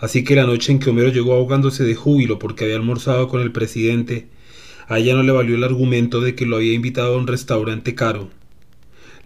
[0.00, 3.42] Así que la noche en que Homero llegó ahogándose de júbilo porque había almorzado con
[3.42, 4.26] el presidente,
[4.92, 7.94] a ella no le valió el argumento de que lo había invitado a un restaurante
[7.94, 8.28] caro.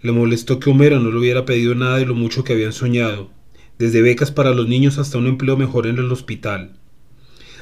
[0.01, 3.29] Le molestó que Homero no le hubiera pedido nada de lo mucho que habían soñado,
[3.77, 6.71] desde becas para los niños hasta un empleo mejor en el hospital.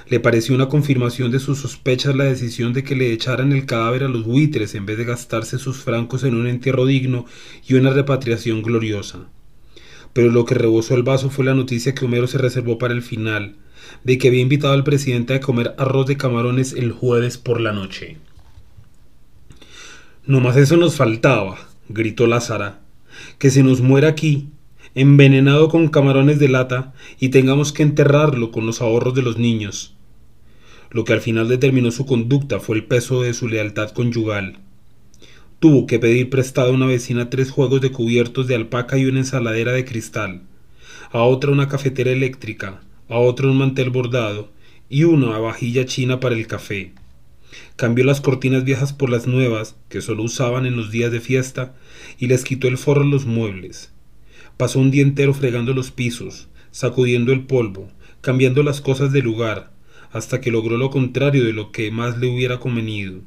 [0.07, 4.03] Le pareció una confirmación de sus sospechas la decisión de que le echaran el cadáver
[4.03, 7.25] a los buitres en vez de gastarse sus francos en un entierro digno
[7.67, 9.29] y una repatriación gloriosa.
[10.13, 13.01] Pero lo que rebosó el vaso fue la noticia que Homero se reservó para el
[13.01, 13.55] final,
[14.03, 17.71] de que había invitado al presidente a comer arroz de camarones el jueves por la
[17.71, 18.17] noche.
[20.25, 22.81] No más eso nos faltaba, gritó Lázara,
[23.37, 24.49] que se nos muera aquí,
[24.95, 29.95] envenenado con camarones de lata, y tengamos que enterrarlo con los ahorros de los niños.
[30.89, 34.59] Lo que al final determinó su conducta fue el peso de su lealtad conyugal.
[35.59, 39.19] Tuvo que pedir prestado a una vecina tres juegos de cubiertos de alpaca y una
[39.19, 40.43] ensaladera de cristal,
[41.11, 44.51] a otra una cafetera eléctrica, a otro un mantel bordado
[44.89, 46.93] y una vajilla china para el café.
[47.75, 51.75] Cambió las cortinas viejas por las nuevas, que solo usaban en los días de fiesta,
[52.17, 53.91] y les quitó el forro a los muebles.
[54.57, 57.89] Pasó un día entero fregando los pisos, sacudiendo el polvo,
[58.21, 59.71] cambiando las cosas de lugar,
[60.11, 63.19] hasta que logró lo contrario de lo que más le hubiera convenido,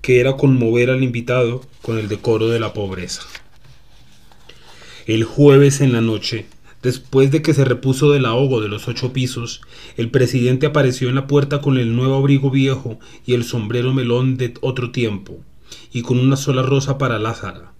[0.00, 3.22] que era conmover al invitado con el decoro de la pobreza.
[5.06, 6.46] El jueves en la noche,
[6.86, 9.60] después de que se repuso del ahogo de los ocho pisos,
[9.96, 14.36] el presidente apareció en la puerta con el nuevo abrigo viejo y el sombrero melón
[14.36, 15.40] de otro tiempo,
[15.92, 17.72] y con una sola rosa para Lázara.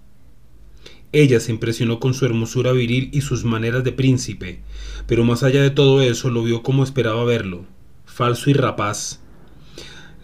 [1.13, 4.63] Ella se impresionó con su hermosura viril y sus maneras de príncipe,
[5.07, 7.65] pero más allá de todo eso lo vio como esperaba verlo,
[8.07, 9.23] falso y rapaz.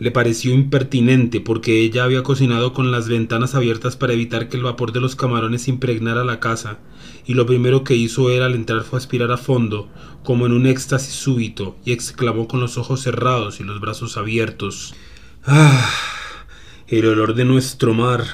[0.02, 4.64] Le pareció impertinente porque ella había cocinado con las ventanas abiertas para evitar que el
[4.64, 6.80] vapor de los camarones impregnara la casa,
[7.24, 9.88] y lo primero que hizo él al entrar fue aspirar a fondo,
[10.24, 14.96] como en un éxtasis súbito, y exclamó con los ojos cerrados y los brazos abiertos
[15.46, 15.88] Ah.
[16.88, 18.24] el olor de nuestro mar.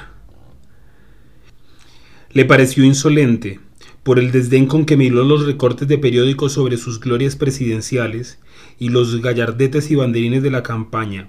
[2.32, 3.60] Le pareció insolente,
[4.02, 8.38] por el desdén con que miró los recortes de periódicos sobre sus glorias presidenciales
[8.78, 11.28] y los gallardetes y banderines de la campaña,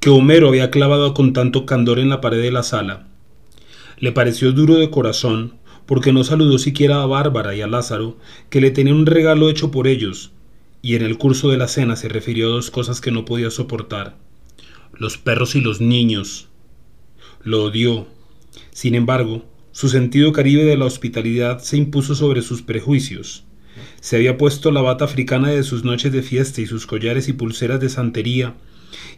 [0.00, 3.06] que Homero había clavado con tanto candor en la pared de la sala.
[3.98, 5.54] Le pareció duro de corazón,
[5.86, 8.16] porque no saludó siquiera a Bárbara y a Lázaro,
[8.48, 10.32] que le tenían un regalo hecho por ellos,
[10.82, 13.50] y en el curso de la cena se refirió a dos cosas que no podía
[13.50, 14.16] soportar
[15.00, 16.48] los perros y los niños.
[17.42, 18.06] Lo odió.
[18.70, 23.44] Sin embargo, su sentido caribe de la hospitalidad se impuso sobre sus prejuicios.
[24.00, 27.32] Se había puesto la bata africana de sus noches de fiesta y sus collares y
[27.32, 28.54] pulseras de santería,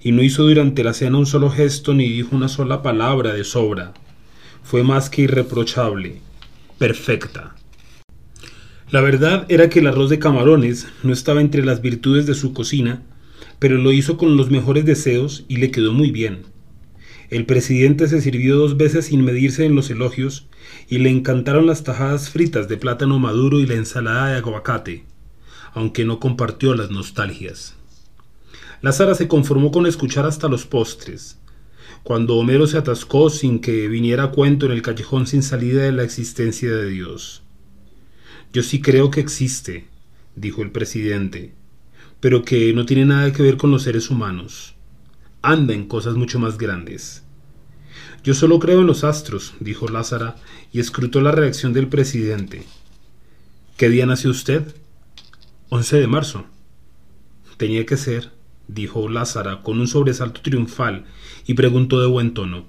[0.03, 3.45] y no hizo durante la cena un solo gesto ni dijo una sola palabra de
[3.45, 3.95] sobra.
[4.63, 6.21] Fue más que irreprochable,
[6.79, 7.55] perfecta.
[8.91, 12.53] La verdad era que el arroz de camarones no estaba entre las virtudes de su
[12.53, 13.03] cocina,
[13.59, 16.43] pero lo hizo con los mejores deseos y le quedó muy bien.
[17.31, 20.47] El presidente se sirvió dos veces sin medirse en los elogios
[20.89, 25.05] y le encantaron las tajadas fritas de plátano maduro y la ensalada de aguacate,
[25.73, 27.77] aunque no compartió las nostalgias.
[28.83, 31.39] Lázara se conformó con escuchar hasta los postres.
[32.03, 36.03] Cuando Homero se atascó sin que viniera cuento en el callejón sin salida de la
[36.03, 37.45] existencia de Dios.
[38.53, 39.87] Yo sí creo que existe,
[40.35, 41.55] dijo el presidente,
[42.19, 44.75] pero que no tiene nada que ver con los seres humanos.
[45.43, 47.23] Anda en cosas mucho más grandes.
[48.25, 50.37] Yo solo creo en los astros, dijo Lázara,
[50.73, 52.65] y escrutó la reacción del presidente.
[53.77, 54.75] ¿Qué día nació usted?
[55.69, 56.47] Once de marzo.
[57.57, 58.33] Tenía que ser,
[58.75, 61.05] dijo Lázara con un sobresalto triunfal,
[61.47, 62.67] y preguntó de buen tono.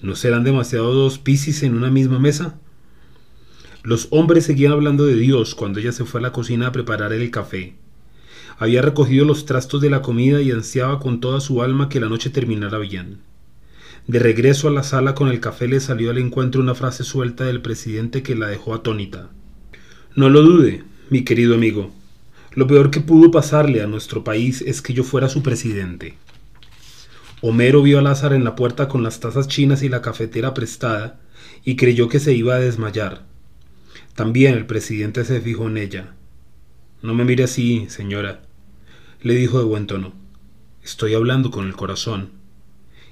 [0.00, 2.58] ¿No serán demasiado dos piscis en una misma mesa?
[3.84, 7.12] Los hombres seguían hablando de Dios cuando ella se fue a la cocina a preparar
[7.12, 7.74] el café.
[8.58, 12.08] Había recogido los trastos de la comida y ansiaba con toda su alma que la
[12.08, 13.18] noche terminara bien.
[14.06, 17.44] De regreso a la sala con el café le salió al encuentro una frase suelta
[17.44, 19.30] del presidente que la dejó atónita.
[20.16, 21.92] No lo dude, mi querido amigo.
[22.54, 26.14] Lo peor que pudo pasarle a nuestro país es que yo fuera su presidente.
[27.40, 31.20] Homero vio a Lázaro en la puerta con las tazas chinas y la cafetera prestada
[31.64, 33.24] y creyó que se iba a desmayar.
[34.14, 36.14] También el presidente se fijó en ella.
[37.02, 38.42] No me mire así, señora,
[39.22, 40.12] le dijo de buen tono.
[40.82, 42.30] Estoy hablando con el corazón.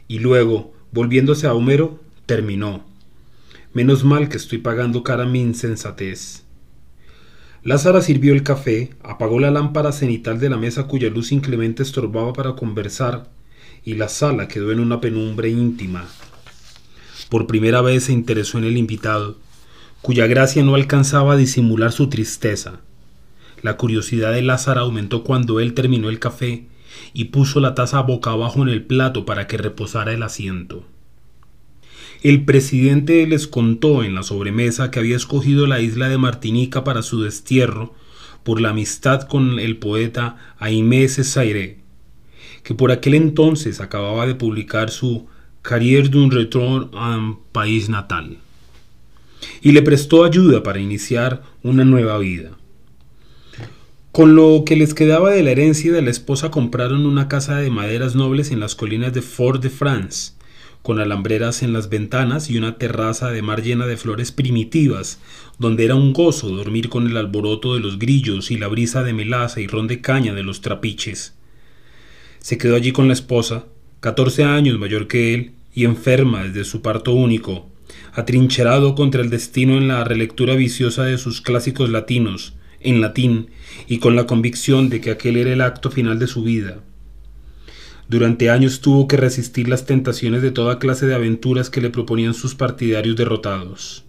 [0.07, 2.85] Y luego, Volviéndose a Homero, terminó.
[3.72, 6.42] Menos mal que estoy pagando cara mi insensatez.
[7.62, 12.33] Lázara sirvió el café, apagó la lámpara cenital de la mesa cuya luz inclemente estorbaba
[12.33, 13.29] para conversar,
[13.85, 16.07] y la sala quedó en una penumbre íntima.
[17.29, 19.37] Por primera vez se interesó en el invitado,
[20.01, 22.81] cuya gracia no alcanzaba a disimular su tristeza.
[23.61, 26.66] La curiosidad de Lázara aumentó cuando él terminó el café
[27.12, 30.87] y puso la taza boca abajo en el plato para que reposara el asiento.
[32.23, 37.01] El presidente les contó en la sobremesa que había escogido la isla de Martinica para
[37.01, 37.95] su destierro
[38.45, 41.79] por la amistad con el poeta Aimé Césaire,
[42.63, 45.29] que por aquel entonces acababa de publicar su
[45.63, 48.37] Carrière d'un retour en país natal,
[49.63, 52.51] y le prestó ayuda para iniciar una nueva vida.
[54.13, 57.71] Con lo que les quedaba de la herencia de la esposa compraron una casa de
[57.71, 60.33] maderas nobles en las colinas de Fort de France,
[60.83, 65.21] con alambreras en las ventanas y una terraza de mar llena de flores primitivas,
[65.59, 69.12] donde era un gozo dormir con el alboroto de los grillos y la brisa de
[69.12, 71.35] melaza y ron de caña de los trapiches.
[72.38, 73.66] Se quedó allí con la esposa,
[74.01, 77.69] catorce años mayor que él y enferma desde su parto único,
[78.14, 83.51] atrincherado contra el destino en la relectura viciosa de sus clásicos latinos, en latín
[83.87, 86.81] y con la convicción de que aquel era el acto final de su vida.
[88.11, 92.35] Durante años tuvo que resistir las tentaciones de toda clase de aventuras que le proponían
[92.35, 94.05] sus partidarios derrotados.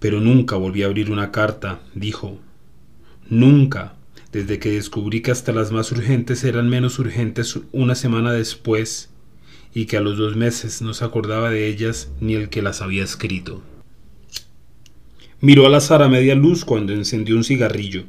[0.00, 2.38] Pero nunca volví a abrir una carta, dijo.
[3.30, 3.94] Nunca,
[4.32, 9.08] desde que descubrí que hasta las más urgentes eran menos urgentes una semana después
[9.72, 12.82] y que a los dos meses no se acordaba de ellas ni el que las
[12.82, 13.62] había escrito.
[15.40, 18.04] Miró al azar a media luz cuando encendió un cigarrillo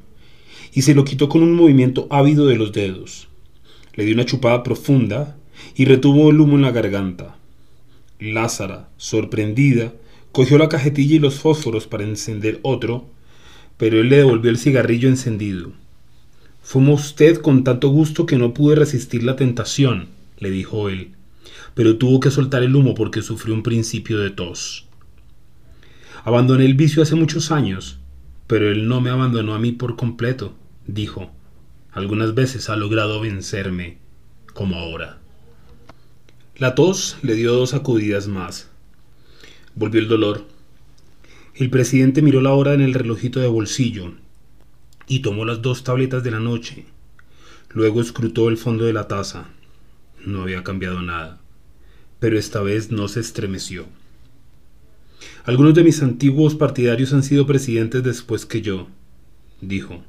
[0.74, 3.30] y se lo quitó con un movimiento ávido de los dedos.
[3.96, 5.38] Le dio una chupada profunda
[5.76, 7.38] y retuvo el humo en la garganta.
[8.20, 9.94] Lázara, sorprendida,
[10.32, 13.06] cogió la cajetilla y los fósforos para encender otro,
[13.78, 15.72] pero él le devolvió el cigarrillo encendido.
[16.62, 20.08] Fumó usted con tanto gusto que no pude resistir la tentación,
[20.40, 21.12] le dijo él,
[21.74, 24.88] pero tuvo que soltar el humo porque sufrió un principio de tos.
[26.24, 28.00] Abandoné el vicio hace muchos años,
[28.48, 30.56] pero él no me abandonó a mí por completo,
[30.88, 31.32] dijo.
[31.96, 33.98] Algunas veces ha logrado vencerme,
[34.54, 35.18] como ahora.
[36.58, 38.70] La tos le dio dos sacudidas más.
[39.76, 40.46] Volvió el dolor.
[41.54, 44.12] El presidente miró la hora en el relojito de bolsillo
[45.08, 46.86] y tomó las dos tabletas de la noche.
[47.70, 49.46] Luego escrutó el fondo de la taza.
[50.26, 51.40] No había cambiado nada,
[52.20, 53.86] pero esta vez no se estremeció.
[55.46, 58.90] Algunos de mis antiguos partidarios han sido presidentes después que yo,
[59.62, 60.04] dijo.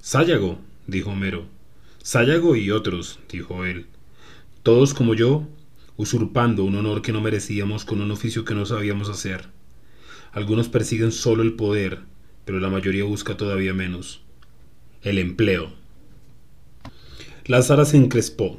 [0.00, 1.46] Sáyago, dijo Homero.
[2.02, 3.86] Sáyago y otros, dijo él.
[4.62, 5.46] Todos como yo,
[5.96, 9.48] usurpando un honor que no merecíamos con un oficio que no sabíamos hacer.
[10.32, 12.00] Algunos persiguen solo el poder,
[12.44, 14.22] pero la mayoría busca todavía menos.
[15.02, 15.72] El empleo.
[17.44, 18.58] Lázara se encrespó.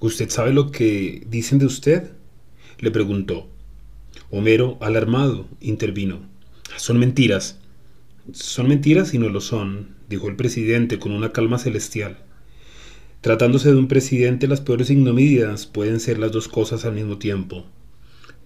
[0.00, 2.12] ¿Usted sabe lo que dicen de usted?
[2.78, 3.48] le preguntó.
[4.30, 6.20] Homero, alarmado, intervino.
[6.76, 7.58] Son mentiras.
[8.32, 12.16] Son mentiras y no lo son, dijo el presidente con una calma celestial.
[13.20, 17.66] Tratándose de un presidente, las peores ignominias pueden ser las dos cosas al mismo tiempo.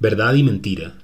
[0.00, 0.98] Verdad y mentira.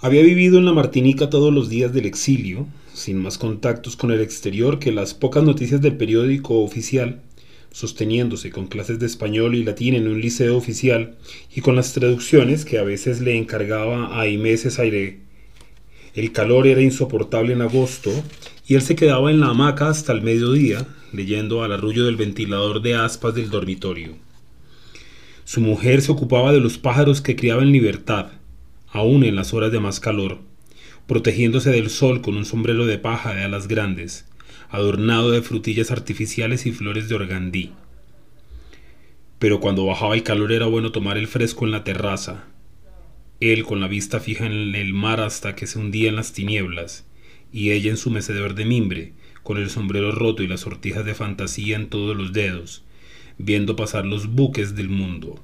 [0.00, 4.20] Había vivido en la Martinica todos los días del exilio, sin más contactos con el
[4.20, 7.22] exterior que las pocas noticias del periódico oficial,
[7.70, 11.16] sosteniéndose con clases de español y latín en un liceo oficial
[11.54, 15.20] y con las traducciones que a veces le encargaba a Imeses Aire.
[16.14, 18.10] El calor era insoportable en agosto
[18.66, 22.82] y él se quedaba en la hamaca hasta el mediodía leyendo al arrullo del ventilador
[22.82, 24.14] de aspas del dormitorio.
[25.44, 28.28] Su mujer se ocupaba de los pájaros que criaba en libertad,
[28.88, 30.38] aún en las horas de más calor,
[31.06, 34.26] protegiéndose del sol con un sombrero de paja de alas grandes,
[34.70, 37.72] adornado de frutillas artificiales y flores de organdí.
[39.38, 42.44] Pero cuando bajaba el calor era bueno tomar el fresco en la terraza,
[43.42, 47.06] él con la vista fija en el mar hasta que se hundía en las tinieblas,
[47.52, 51.14] y ella en su mecedor de mimbre, con el sombrero roto y las sortijas de
[51.14, 52.84] fantasía en todos los dedos,
[53.38, 55.42] viendo pasar los buques del mundo.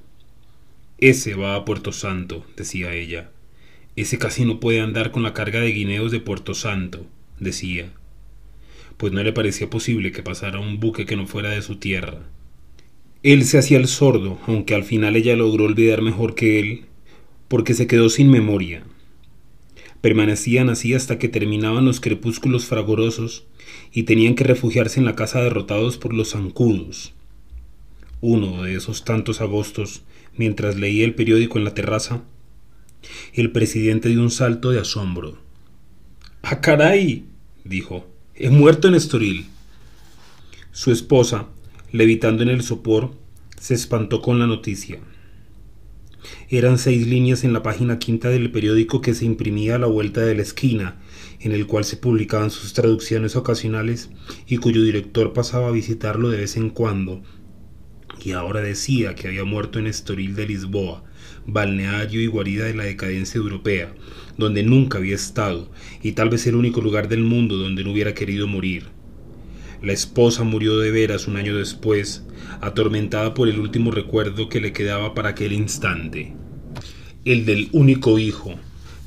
[0.97, 3.31] Ese va a Puerto Santo, decía ella.
[3.95, 7.05] Ese casi no puede andar con la carga de guineos de Puerto Santo,
[7.39, 7.91] decía
[8.99, 12.19] pues no le parecía posible que pasara un buque que no fuera de su tierra.
[13.23, 16.81] Él se hacía el sordo, aunque al final ella logró olvidar mejor que él,
[17.49, 18.83] porque se quedó sin memoria.
[19.99, 23.45] Permanecían así hasta que terminaban los crepúsculos fragorosos
[23.91, 27.13] y tenían que refugiarse en la casa derrotados por los zancudos.
[28.21, 30.03] Uno de esos tantos agostos,
[30.37, 32.23] mientras leía el periódico en la terraza,
[33.33, 35.37] el presidente dio un salto de asombro.
[36.41, 37.25] ¡Ah, caray!
[37.65, 38.07] dijo.
[38.35, 39.47] He muerto en Estoril.
[40.71, 41.47] Su esposa,
[41.91, 43.11] levitando en el sopor,
[43.59, 44.99] se espantó con la noticia.
[46.49, 50.21] Eran seis líneas en la página quinta del periódico que se imprimía a la vuelta
[50.21, 50.99] de la esquina,
[51.39, 54.09] en el cual se publicaban sus traducciones ocasionales
[54.47, 57.21] y cuyo director pasaba a visitarlo de vez en cuando,
[58.23, 61.03] y ahora decía que había muerto en Estoril de Lisboa,
[61.45, 63.93] balneario y guarida de la decadencia europea,
[64.37, 65.71] donde nunca había estado,
[66.01, 68.98] y tal vez el único lugar del mundo donde no hubiera querido morir.
[69.81, 72.25] La esposa murió de veras un año después,
[72.59, 76.35] atormentada por el último recuerdo que le quedaba para aquel instante,
[77.23, 78.55] el del único hijo,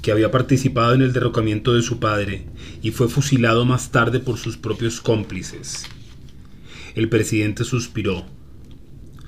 [0.01, 2.47] que había participado en el derrocamiento de su padre
[2.83, 5.87] y fue fusilado más tarde por sus propios cómplices.
[6.95, 8.25] El presidente suspiró.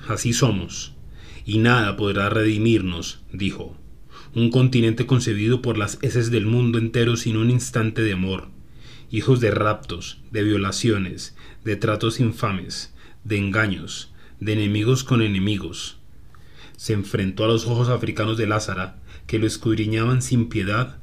[0.07, 0.93] Así somos,
[1.45, 3.77] y nada podrá redimirnos, dijo.
[4.33, 8.49] Un continente concebido por las heces del mundo entero sin un instante de amor,
[9.11, 12.93] hijos de raptos, de violaciones, de tratos infames,
[13.23, 15.97] de engaños, de enemigos con enemigos.
[16.77, 18.97] Se enfrentó a los ojos africanos de Lázara,
[19.27, 20.97] que lo escudriñaban sin piedad,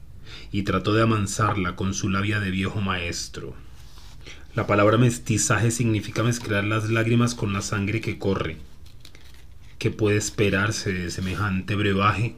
[0.50, 3.54] y trató de amansarla con su labia de viejo maestro.
[4.54, 8.58] La palabra mestizaje significa mezclar las lágrimas con la sangre que corre.
[9.78, 12.36] ¿Qué puede esperarse de semejante brebaje?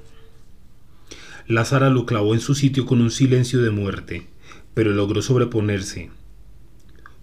[1.47, 4.29] Lázara lo clavó en su sitio con un silencio de muerte,
[4.75, 6.11] pero logró sobreponerse.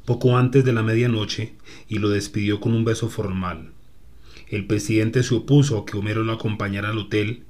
[0.06, 1.54] Poco antes de la medianoche,
[1.88, 3.72] y lo despidió con un beso formal.
[4.48, 7.44] El presidente se opuso a que Homero lo acompañara al hotel,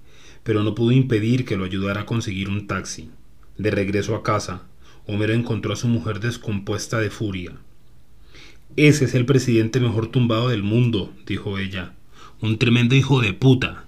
[0.44, 3.10] pero no pudo impedir que lo ayudara a conseguir un taxi.
[3.58, 4.64] De regreso a casa,
[5.08, 7.54] Homero encontró a su mujer descompuesta de furia.
[8.76, 11.94] Ese es el presidente mejor tumbado del mundo, dijo ella.
[12.42, 13.86] Un tremendo hijo de puta.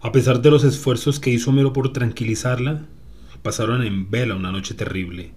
[0.00, 2.86] A pesar de los esfuerzos que hizo Homero por tranquilizarla,
[3.44, 5.32] pasaron en vela una noche terrible.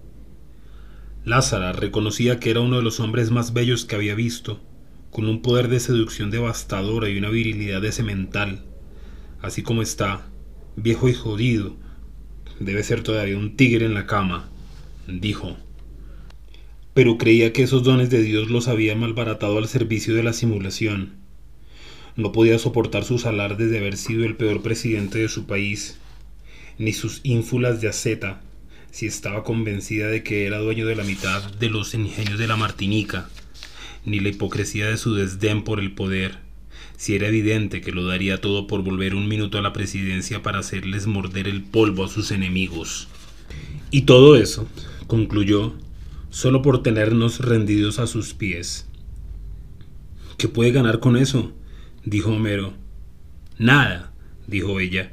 [1.26, 4.62] Lázara reconocía que era uno de los hombres más bellos que había visto,
[5.10, 8.64] con un poder de seducción devastadora y una virilidad de cemental.
[9.42, 10.26] Así como está,
[10.74, 11.76] viejo y jodido,
[12.60, 14.48] debe ser todavía un tigre en la cama,
[15.06, 15.58] dijo.
[16.94, 21.16] Pero creía que esos dones de Dios los había malbaratado al servicio de la simulación.
[22.16, 26.00] No podía soportar sus alardes de haber sido el peor presidente de su país,
[26.78, 28.40] ni sus ínfulas de aceta,
[28.90, 32.56] si estaba convencida de que era dueño de la mitad de los ingenios de la
[32.56, 33.28] Martinica,
[34.04, 36.38] ni la hipocresía de su desdén por el poder,
[36.96, 40.60] si era evidente que lo daría todo por volver un minuto a la presidencia para
[40.60, 43.08] hacerles morder el polvo a sus enemigos.
[43.90, 44.68] Y todo eso,
[45.06, 45.74] concluyó,
[46.30, 48.88] solo por tenernos rendidos a sus pies.
[50.36, 51.52] ¿Qué puede ganar con eso?
[52.04, 52.74] dijo Homero.
[53.58, 54.12] Nada,
[54.46, 55.12] dijo ella.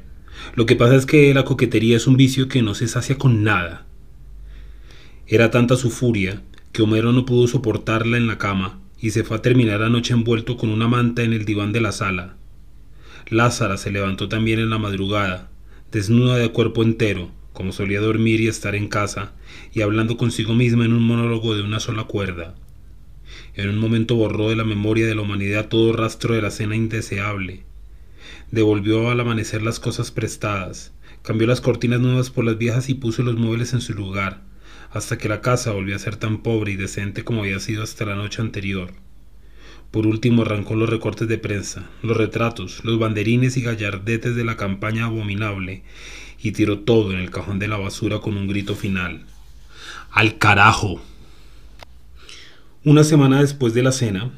[0.54, 3.44] Lo que pasa es que la coquetería es un vicio que no se sacia con
[3.44, 3.86] nada.
[5.26, 9.38] Era tanta su furia que Homero no pudo soportarla en la cama y se fue
[9.38, 12.36] a terminar la noche envuelto con una manta en el diván de la sala.
[13.28, 15.50] Lázara se levantó también en la madrugada,
[15.90, 19.32] desnuda de cuerpo entero, como solía dormir y estar en casa,
[19.72, 22.54] y hablando consigo misma en un monólogo de una sola cuerda.
[23.54, 26.76] En un momento borró de la memoria de la humanidad todo rastro de la cena
[26.76, 27.64] indeseable.
[28.50, 30.92] Devolvió al amanecer las cosas prestadas,
[31.22, 34.42] cambió las cortinas nuevas por las viejas y puso los muebles en su lugar,
[34.92, 38.04] hasta que la casa volvió a ser tan pobre y decente como había sido hasta
[38.04, 38.92] la noche anterior.
[39.90, 44.56] Por último arrancó los recortes de prensa, los retratos, los banderines y gallardetes de la
[44.56, 45.82] campaña abominable,
[46.40, 49.24] y tiró todo en el cajón de la basura con un grito final.
[50.12, 51.02] ¡Al carajo!
[52.84, 54.30] Una semana después de la cena,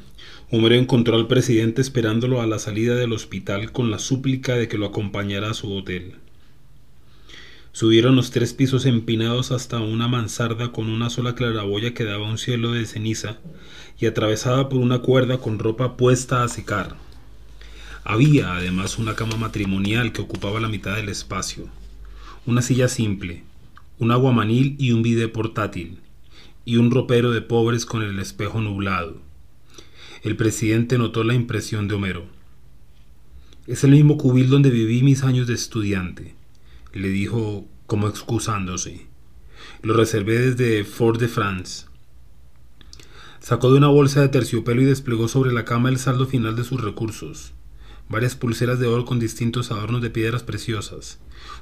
[0.51, 4.79] Homero encontró al presidente esperándolo a la salida del hospital con la súplica de que
[4.79, 6.15] lo acompañara a su hotel.
[7.71, 12.39] Subieron los tres pisos empinados hasta una mansarda con una sola claraboya que daba un
[12.39, 13.37] cielo de ceniza
[13.99, 16.95] y atravesada por una cuerda con ropa puesta a secar.
[18.03, 21.67] Había además una cama matrimonial que ocupaba la mitad del espacio,
[22.47, 23.43] una silla simple,
[23.99, 25.99] un aguamanil y un bidé portátil,
[26.65, 29.28] y un ropero de pobres con el espejo nublado.
[30.23, 32.25] El presidente notó la impresión de Homero.
[33.67, 36.39] Es el mismo cubil donde viví mis años de estudiante
[36.93, 39.07] le dijo como excusándose.
[39.81, 41.85] Lo reservé desde Fort de France.
[43.39, 46.63] Sacó de una bolsa de terciopelo y desplegó sobre la cama el saldo final de
[46.63, 47.53] sus recursos.
[48.09, 51.19] Varias pulseras de oro con distintos adornos de piedras preciosas.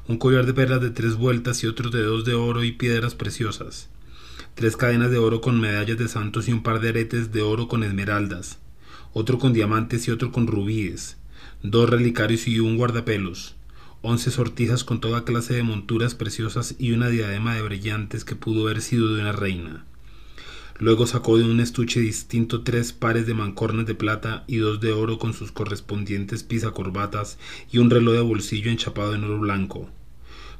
[0.08, 3.16] Un collar de perlas de tres vueltas y otros de dos de oro y piedras
[3.16, 3.89] preciosas.
[4.58, 7.68] Tres cadenas de oro con medallas de santos y un par de aretes de oro
[7.68, 8.58] con esmeraldas.
[9.14, 11.18] Otro con diamantes y otro con rubíes.
[11.62, 13.55] Dos relicarios y un guardapelos
[14.01, 18.64] once sortijas con toda clase de monturas preciosas y una diadema de brillantes que pudo
[18.64, 19.86] haber sido de una reina.
[20.80, 24.91] Luego sacó de un estuche distinto tres pares de mancornes de plata y dos de
[24.91, 27.38] oro con sus correspondientes pisacorbatas
[27.72, 29.88] y un reloj de bolsillo enchapado en oro blanco.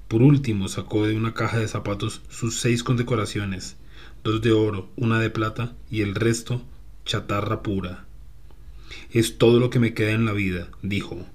[0.08, 3.76] Por último sacó de una caja de zapatos sus seis condecoraciones,
[4.24, 6.62] dos de oro, una de plata y el resto
[7.06, 8.06] chatarra pura.
[9.12, 11.26] Es todo lo que me queda en la vida, dijo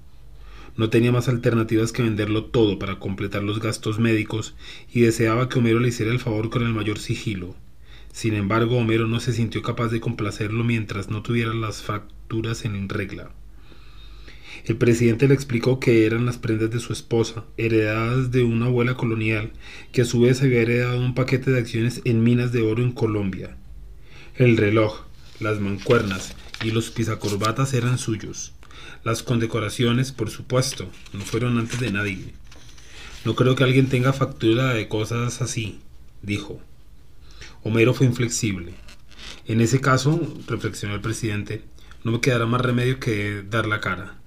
[0.76, 4.54] No tenía más alternativas que venderlo todo para completar los gastos médicos
[4.92, 7.56] y deseaba que Homero le hiciera el favor con el mayor sigilo.
[8.12, 12.88] Sin embargo, Homero no se sintió capaz de complacerlo mientras no tuviera las facturas en
[12.88, 13.30] regla.
[14.64, 18.94] El presidente le explicó que eran las prendas de su esposa, heredadas de una abuela
[18.94, 19.52] colonial,
[19.90, 22.92] que a su vez había heredado un paquete de acciones en minas de oro en
[22.92, 23.56] Colombia.
[24.36, 25.02] El reloj,
[25.40, 28.52] las mancuernas y los pisacorbatas eran suyos.
[29.02, 32.32] Las condecoraciones, por supuesto, no fueron antes de nadie.
[33.24, 35.80] No creo que alguien tenga factura de cosas así,
[36.22, 36.60] dijo.
[37.64, 38.74] Homero fue inflexible.
[39.46, 41.64] En ese caso, reflexionó el presidente,
[42.04, 44.21] no me quedará más remedio que dar la cara.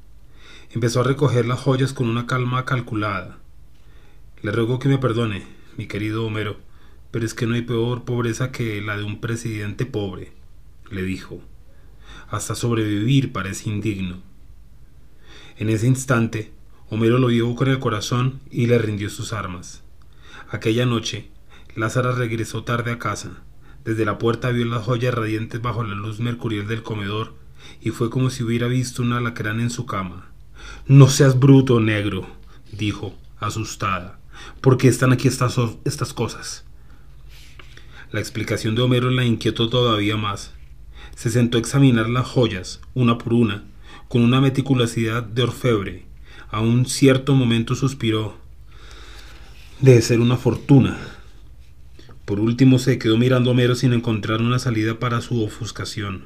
[0.76, 3.38] Empezó a recoger las joyas con una calma calculada.
[4.42, 5.48] Le ruego que me perdone,
[5.78, 6.58] mi querido Homero,
[7.12, 10.34] pero es que no hay peor pobreza que la de un presidente pobre,
[10.92, 11.40] le dijo.
[12.28, 14.22] Hasta sobrevivir parece indigno.
[15.56, 16.52] En ese instante,
[16.90, 19.82] Homero lo vio con el corazón y le rindió sus armas.
[20.50, 21.30] Aquella noche,
[21.78, 23.44] Lázara regresó tarde a casa.
[23.86, 27.34] Desde la puerta vio las joyas radiantes bajo la luz mercurial del comedor
[27.80, 30.35] y fue como si hubiera visto un alacrán en su cama.
[30.88, 32.28] No seas bruto, negro,
[32.72, 34.20] dijo, asustada.
[34.62, 36.66] ¿Por qué están aquí estas, estas cosas?
[38.12, 40.54] La explicación de Homero la inquietó todavía más.
[41.16, 43.64] Se sentó a examinar las joyas, una por una,
[44.08, 46.06] con una meticulosidad de orfebre.
[46.50, 48.38] A un cierto momento suspiró.
[49.82, 50.98] Debe ser una fortuna.
[52.26, 56.26] Por último se quedó mirando a Homero sin encontrar una salida para su ofuscación.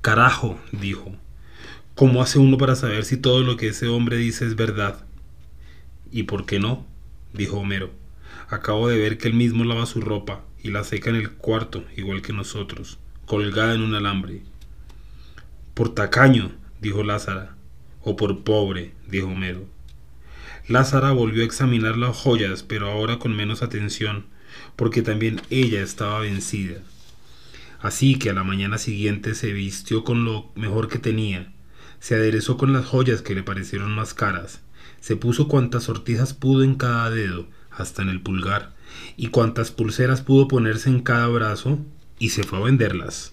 [0.00, 1.12] Carajo, dijo.
[2.00, 5.04] ¿Cómo hace uno para saber si todo lo que ese hombre dice es verdad?
[6.10, 6.86] ¿Y por qué no?
[7.34, 7.90] dijo Homero.
[8.48, 11.84] Acabo de ver que él mismo lava su ropa y la seca en el cuarto,
[11.98, 14.40] igual que nosotros, colgada en un alambre.
[15.74, 17.54] Por tacaño, dijo Lázara.
[18.02, 19.66] O por pobre, dijo Homero.
[20.68, 24.24] Lázara volvió a examinar las joyas, pero ahora con menos atención,
[24.74, 26.80] porque también ella estaba vencida.
[27.78, 31.52] Así que a la mañana siguiente se vistió con lo mejor que tenía,
[32.00, 34.60] se aderezó con las joyas que le parecieron más caras,
[35.00, 38.74] se puso cuantas sortijas pudo en cada dedo, hasta en el pulgar,
[39.16, 41.78] y cuantas pulseras pudo ponerse en cada brazo,
[42.18, 43.32] y se fue a venderlas.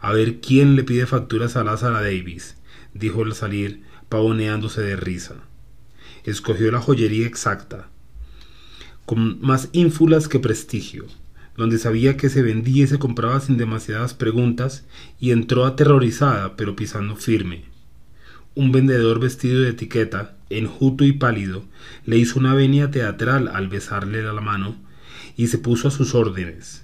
[0.00, 2.56] A ver quién le pide facturas a Lázara Davis,
[2.94, 5.34] dijo al salir, pavoneándose de risa.
[6.24, 7.88] Escogió la joyería exacta,
[9.04, 11.06] con más ínfulas que prestigio,
[11.56, 14.84] donde sabía que se vendía y se compraba sin demasiadas preguntas,
[15.18, 17.75] y entró aterrorizada, pero pisando firme.
[18.56, 21.66] Un vendedor vestido de etiqueta, enjuto y pálido,
[22.06, 24.76] le hizo una venia teatral al besarle la mano
[25.36, 26.82] y se puso a sus órdenes.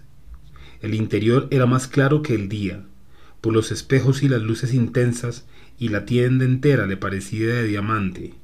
[0.83, 2.85] El interior era más claro que el día,
[3.41, 5.47] por los espejos y las luces intensas,
[5.79, 8.35] y la tienda entera le parecía de diamante.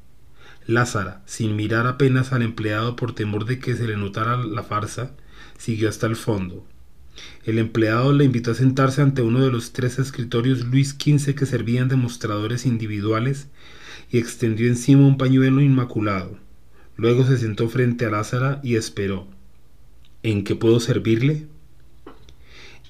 [0.66, 5.10] Lázara, sin mirar apenas al empleado por temor de que se le notara la farsa,
[5.58, 6.66] siguió hasta el fondo.
[7.44, 11.46] El empleado le invitó a sentarse ante uno de los tres escritorios Luis XV que
[11.46, 13.48] servían de mostradores individuales
[14.10, 16.38] y extendió encima un pañuelo inmaculado.
[16.96, 19.26] Luego se sentó frente a Lázara y esperó.
[20.22, 21.46] ¿En qué puedo servirle?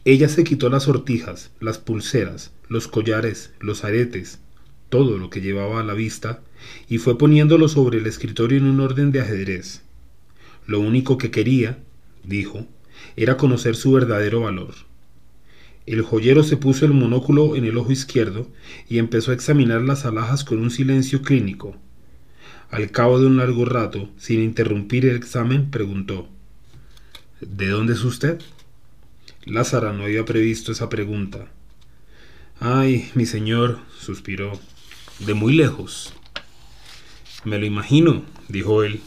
[0.05, 4.39] Ella se quitó las sortijas, las pulseras, los collares, los aretes,
[4.89, 6.41] todo lo que llevaba a la vista,
[6.89, 9.83] y fue poniéndolo sobre el escritorio en un orden de ajedrez.
[10.67, 11.79] Lo único que quería,
[12.25, 12.67] dijo,
[13.19, 14.75] era conocer su verdadero valor.
[15.87, 18.47] El joyero se puso el monóculo en el ojo izquierdo
[18.89, 21.77] y empezó a examinar las alhajas con un silencio clínico.
[22.71, 26.29] Al cabo de un largo rato, sin interrumpir el examen, preguntó
[27.41, 28.41] ¿De dónde es usted?
[29.45, 31.51] Lázara no había previsto esa pregunta.
[32.61, 34.61] Ay, mi señor, suspiró,
[35.19, 36.13] de muy lejos.
[37.45, 39.01] Me lo imagino, dijo él.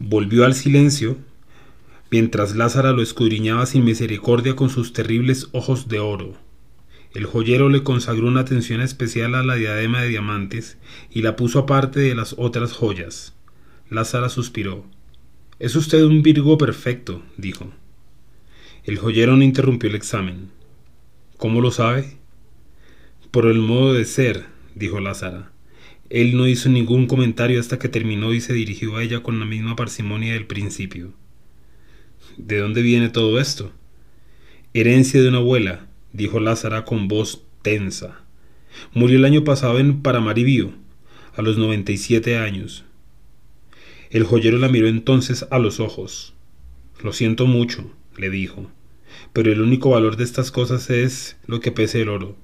[0.00, 1.18] Volvió al silencio
[2.12, 6.36] mientras Lázara lo escudriñaba sin misericordia con sus terribles ojos de oro.
[7.14, 10.76] El joyero le consagró una atención especial a la diadema de diamantes
[11.10, 13.34] y la puso aparte de las otras joyas.
[13.88, 14.84] Lázara suspiró.
[15.58, 17.72] Es usted un Virgo perfecto, dijo.
[18.84, 20.50] El joyero no interrumpió el examen.
[21.38, 22.18] ¿Cómo lo sabe?
[23.30, 24.44] Por el modo de ser,
[24.74, 25.50] dijo Lázara.
[26.10, 29.46] Él no hizo ningún comentario hasta que terminó y se dirigió a ella con la
[29.46, 31.14] misma parsimonia del principio.
[32.36, 33.72] ¿De dónde viene todo esto?
[34.74, 38.20] Herencia de una abuela, dijo Lázara con voz tensa.
[38.94, 40.72] Murió el año pasado en Paramaribo,
[41.34, 42.84] a los 97 años.
[44.10, 46.34] El joyero la miró entonces a los ojos.
[47.02, 48.70] Lo siento mucho, le dijo,
[49.32, 52.36] pero el único valor de estas cosas es lo que pese el oro.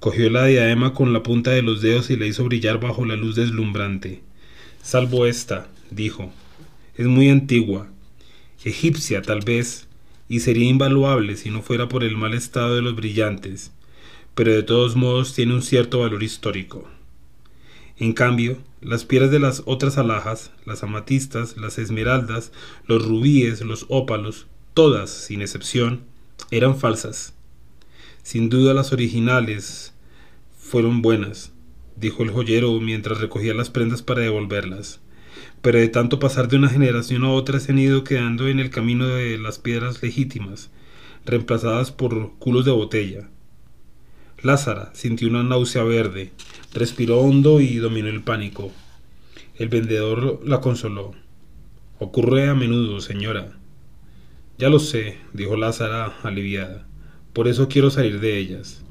[0.00, 3.16] Cogió la diadema con la punta de los dedos y la hizo brillar bajo la
[3.16, 4.20] luz deslumbrante.
[4.82, 6.32] Salvo esta, dijo.
[6.96, 7.88] Es muy antigua.
[8.64, 9.88] Egipcia, tal vez,
[10.28, 13.72] y sería invaluable si no fuera por el mal estado de los brillantes,
[14.34, 16.88] pero de todos modos tiene un cierto valor histórico.
[17.98, 22.52] En cambio, las piedras de las otras alhajas, las amatistas, las esmeraldas,
[22.86, 26.02] los rubíes, los ópalos, todas, sin excepción,
[26.50, 27.34] eran falsas.
[28.22, 29.92] Sin duda las originales
[30.56, 31.52] fueron buenas,
[31.96, 35.00] dijo el joyero mientras recogía las prendas para devolverlas.
[35.62, 38.70] Pero de tanto pasar de una generación a otra se han ido quedando en el
[38.70, 40.70] camino de las piedras legítimas,
[41.24, 43.30] reemplazadas por culos de botella.
[44.42, 46.32] Lázara sintió una náusea verde,
[46.74, 48.72] respiró hondo y dominó el pánico.
[49.56, 51.12] El vendedor la consoló.
[52.00, 53.52] Ocurre a menudo, señora.
[54.58, 56.86] Ya lo sé, dijo Lázara aliviada.
[57.32, 58.82] Por eso quiero salir de ellas.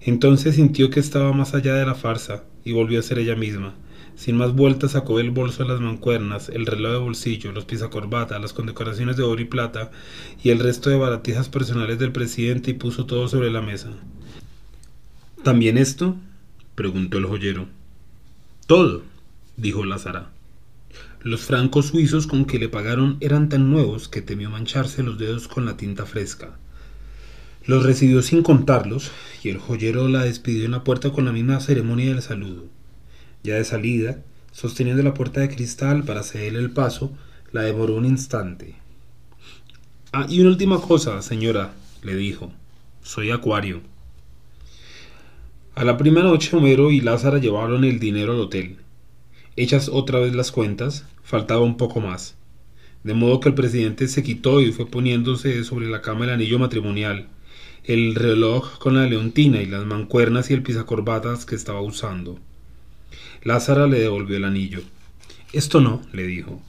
[0.00, 3.76] Entonces sintió que estaba más allá de la farsa y volvió a ser ella misma.
[4.18, 8.52] Sin más vueltas sacó del bolso las mancuernas, el reloj de bolsillo, los pisacorbata, las
[8.52, 9.92] condecoraciones de oro y plata
[10.42, 13.90] y el resto de baratijas personales del presidente y puso todo sobre la mesa.
[15.44, 16.16] ¿También esto?
[16.74, 17.68] preguntó el joyero.
[18.66, 19.04] Todo,
[19.56, 20.32] dijo Lázara.
[21.22, 25.46] Los francos suizos con que le pagaron eran tan nuevos que temió mancharse los dedos
[25.46, 26.58] con la tinta fresca.
[27.66, 29.12] Los recibió sin contarlos
[29.44, 32.64] y el joyero la despidió en la puerta con la misma ceremonia del saludo.
[33.42, 34.22] Ya de salida,
[34.52, 37.12] sosteniendo la puerta de cristal para cederle el paso,
[37.52, 38.74] la demoró un instante.
[40.12, 42.52] Ah, y una última cosa, señora, le dijo.
[43.02, 43.80] Soy Acuario.
[45.74, 48.78] A la primera noche Homero y Lázara llevaron el dinero al hotel.
[49.54, 52.36] Hechas otra vez las cuentas, faltaba un poco más.
[53.04, 56.58] De modo que el presidente se quitó y fue poniéndose sobre la cama el anillo
[56.58, 57.28] matrimonial,
[57.84, 62.38] el reloj con la leontina y las mancuernas y el pisacorbatas que estaba usando.
[63.48, 64.82] Lázara le devolvió el anillo.
[65.54, 66.60] Esto no, le dijo.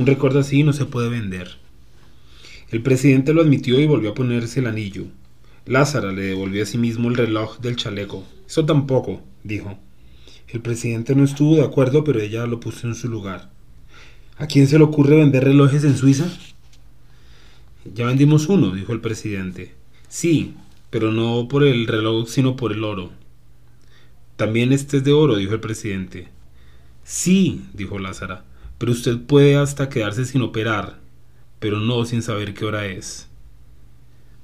[0.00, 1.58] Un recuerdo así no se puede vender.
[2.72, 5.04] El presidente lo admitió y volvió a ponerse el anillo.
[5.64, 8.26] Lázara le devolvió a sí mismo el reloj del chaleco.
[8.48, 9.78] Eso tampoco, dijo.
[10.48, 13.52] El presidente no estuvo de acuerdo, pero ella lo puso en su lugar.
[14.36, 16.26] ¿A quién se le ocurre vender relojes en Suiza?
[17.94, 19.72] Ya vendimos uno, dijo el presidente.
[20.08, 20.54] Sí,
[20.90, 23.12] pero no por el reloj, sino por el oro.
[24.36, 26.28] También este es de oro, dijo el presidente.
[27.04, 28.44] Sí, dijo Lázara,
[28.78, 30.98] pero usted puede hasta quedarse sin operar,
[31.60, 33.28] pero no sin saber qué hora es.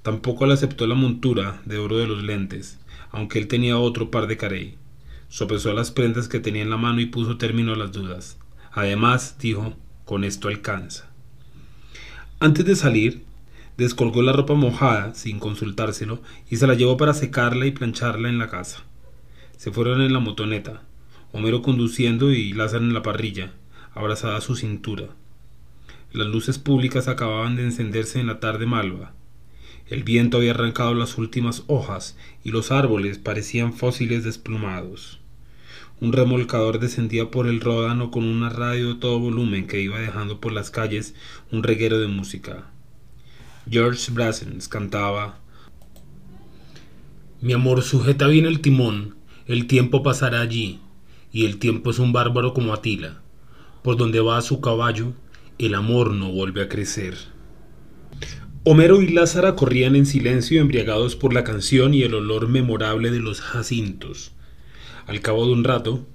[0.03, 2.79] Tampoco le aceptó la montura de oro de los lentes,
[3.11, 4.77] aunque él tenía otro par de carey.
[5.29, 8.39] Sopesó las prendas que tenía en la mano y puso término a las dudas.
[8.73, 9.75] Además, dijo,
[10.05, 11.11] con esto alcanza.
[12.39, 13.25] Antes de salir,
[13.77, 18.39] descolgó la ropa mojada sin consultárselo y se la llevó para secarla y plancharla en
[18.39, 18.85] la casa.
[19.61, 20.85] Se fueron en la motoneta,
[21.33, 23.53] Homero conduciendo y Lázaro en la parrilla,
[23.93, 25.09] abrazada a su cintura.
[26.15, 29.13] Las luces públicas acababan de encenderse en la tarde malva.
[29.87, 35.21] El viento había arrancado las últimas hojas y los árboles parecían fósiles desplumados.
[36.01, 40.41] Un remolcador descendía por el ródano con una radio de todo volumen que iba dejando
[40.41, 41.15] por las calles
[41.53, 42.71] un reguero de música.
[43.69, 45.39] George Brassens cantaba
[47.43, 49.20] Mi amor sujeta bien el timón,
[49.53, 50.79] el tiempo pasará allí,
[51.33, 53.21] y el tiempo es un bárbaro como Atila.
[53.83, 55.13] Por donde va su caballo,
[55.59, 57.17] el amor no vuelve a crecer.
[58.63, 63.19] Homero y Lázara corrían en silencio embriagados por la canción y el olor memorable de
[63.19, 64.31] los jacintos.
[65.09, 66.07] Al cabo de un rato,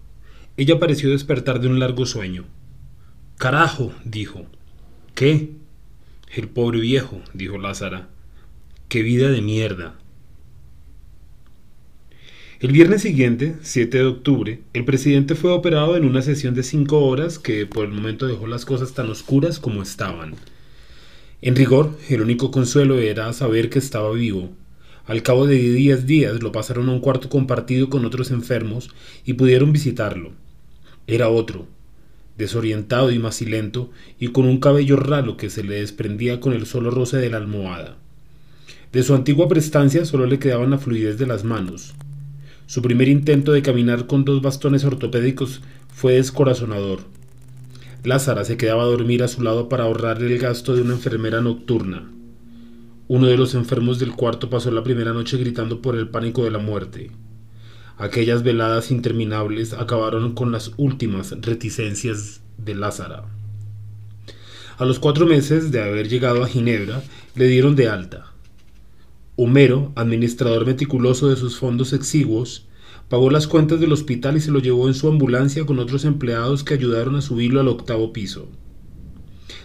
[0.55, 2.45] ella pareció despertar de un largo sueño.
[3.37, 4.45] Carajo, dijo.
[5.13, 5.51] ¿Qué?
[6.33, 8.07] El pobre viejo, dijo Lázara.
[8.87, 9.95] Qué vida de mierda.
[12.65, 17.05] El viernes siguiente, 7 de octubre, el presidente fue operado en una sesión de cinco
[17.05, 20.33] horas que por el momento dejó las cosas tan oscuras como estaban.
[21.43, 24.49] En rigor, el único consuelo era saber que estaba vivo.
[25.05, 28.89] Al cabo de diez días lo pasaron a un cuarto compartido con otros enfermos
[29.25, 30.31] y pudieron visitarlo.
[31.05, 31.67] Era otro,
[32.35, 36.89] desorientado y macilento, y con un cabello ralo que se le desprendía con el solo
[36.89, 37.95] roce de la almohada.
[38.91, 41.93] De su antigua prestancia solo le quedaban la fluidez de las manos.
[42.67, 45.61] Su primer intento de caminar con dos bastones ortopédicos
[45.93, 47.01] fue descorazonador.
[48.03, 51.41] Lázara se quedaba a dormir a su lado para ahorrar el gasto de una enfermera
[51.41, 52.11] nocturna.
[53.07, 56.51] Uno de los enfermos del cuarto pasó la primera noche gritando por el pánico de
[56.51, 57.11] la muerte.
[57.97, 63.25] Aquellas veladas interminables acabaron con las últimas reticencias de Lázara.
[64.77, 67.03] A los cuatro meses de haber llegado a Ginebra,
[67.35, 68.34] le dieron de alta.
[69.37, 72.67] Homero, administrador meticuloso de sus fondos exiguos,
[73.09, 76.63] pagó las cuentas del hospital y se lo llevó en su ambulancia con otros empleados
[76.63, 78.47] que ayudaron a subirlo al octavo piso.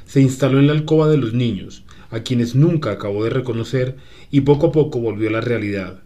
[0.07, 3.97] Se instaló en la alcoba de los niños, a quienes nunca acabó de reconocer,
[4.33, 6.03] y poco a poco volvió a la realidad.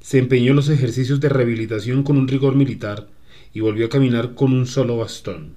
[0.00, 3.06] Se empeñó en los ejercicios de rehabilitación con un rigor militar
[3.54, 5.52] y volvió a caminar con un solo bastón.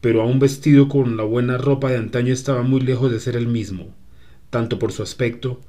[0.00, 3.48] Pero aún vestido con la buena ropa de antaño estaba muy lejos de ser el
[3.48, 3.92] mismo,
[4.50, 5.60] tanto por su aspecto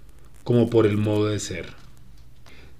[0.44, 1.66] como por el modo de ser.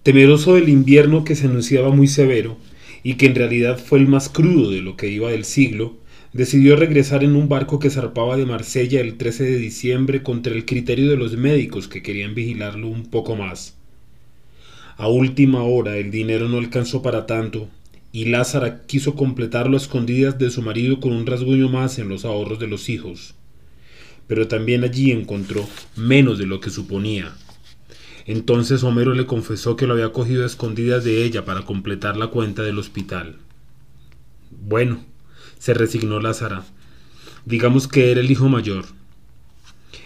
[0.04, 2.58] Temeroso del invierno que se anunciaba muy severo,
[3.04, 5.98] y que en realidad fue el más crudo de lo que iba del siglo,
[6.34, 10.66] decidió regresar en un barco que zarpaba de Marsella el 13 de diciembre contra el
[10.66, 13.76] criterio de los médicos que querían vigilarlo un poco más.
[14.98, 17.70] A última hora el dinero no alcanzó para tanto,
[18.14, 22.26] y Lázara quiso completarlo a escondidas de su marido con un rasguño más en los
[22.26, 23.36] ahorros de los hijos.
[24.28, 27.34] Pero también allí encontró menos de lo que suponía.
[28.32, 32.28] Entonces Homero le confesó que lo había cogido a escondidas de ella para completar la
[32.28, 33.36] cuenta del hospital.
[34.52, 35.04] Bueno,
[35.60, 36.64] se resignó Lázara.
[37.44, 38.86] Digamos que era el hijo mayor.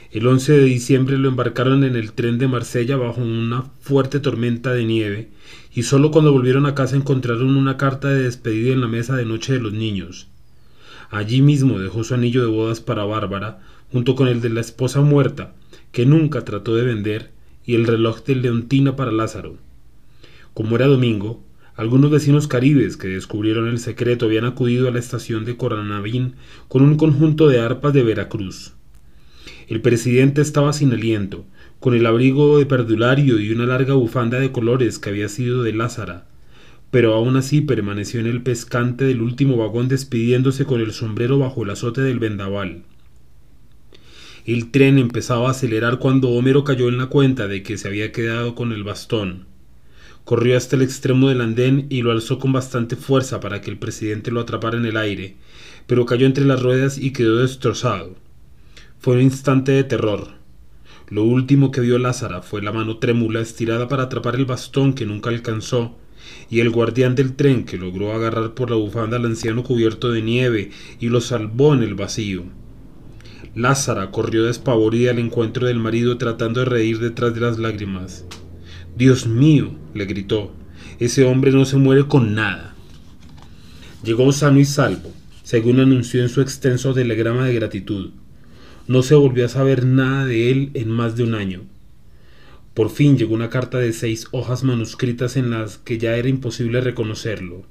[0.10, 4.74] El 11 de diciembre lo embarcaron en el tren de Marsella bajo una fuerte tormenta
[4.74, 5.30] de nieve,
[5.76, 9.26] y solo cuando volvieron a casa encontraron una carta de despedida en la mesa de
[9.26, 10.30] noche de los niños.
[11.12, 13.62] Allí mismo dejó su anillo de bodas para Bárbara,
[13.92, 15.54] junto con el de la esposa muerta,
[15.92, 17.35] que nunca trató de vender,
[17.66, 19.58] y el reloj de Leontina para Lázaro.
[20.54, 21.44] Como era domingo,
[21.76, 26.36] algunos vecinos caribes que descubrieron el secreto habían acudido a la estación de Coranavín
[26.70, 28.74] con un conjunto de arpas de Veracruz.
[29.68, 31.46] El presidente estaba sin aliento,
[31.80, 35.74] con el abrigo de perdulario y una larga bufanda de colores que había sido de
[35.74, 36.28] Lázara,
[36.92, 41.64] pero aún así permaneció en el pescante del último vagón despidiéndose con el sombrero bajo
[41.64, 42.84] el azote del vendaval.
[44.46, 48.12] El tren empezaba a acelerar cuando Homero cayó en la cuenta de que se había
[48.12, 49.48] quedado con el bastón.
[50.24, 53.80] Corrió hasta el extremo del andén y lo alzó con bastante fuerza para que el
[53.80, 55.36] presidente lo atrapara en el aire,
[55.88, 58.18] pero cayó entre las ruedas y quedó destrozado.
[59.00, 60.28] Fue un instante de terror.
[61.10, 65.08] Lo último que vio Lázara fue la mano trémula estirada para atrapar el bastón que
[65.08, 65.98] nunca alcanzó,
[66.52, 70.22] y el guardián del tren que logró agarrar por la bufanda al anciano cubierto de
[70.22, 70.70] nieve
[71.00, 72.44] y lo salvó en el vacío.
[73.56, 78.26] Lázara corrió despavorida al encuentro del marido tratando de reír detrás de las lágrimas.
[78.98, 80.52] Dios mío, le gritó,
[81.00, 82.76] ese hombre no se muere con nada.
[84.04, 88.12] Llegó sano y salvo, según anunció en su extenso telegrama de gratitud.
[88.88, 91.62] No se volvió a saber nada de él en más de un año.
[92.74, 96.82] Por fin llegó una carta de seis hojas manuscritas en las que ya era imposible
[96.82, 97.64] reconocerlo.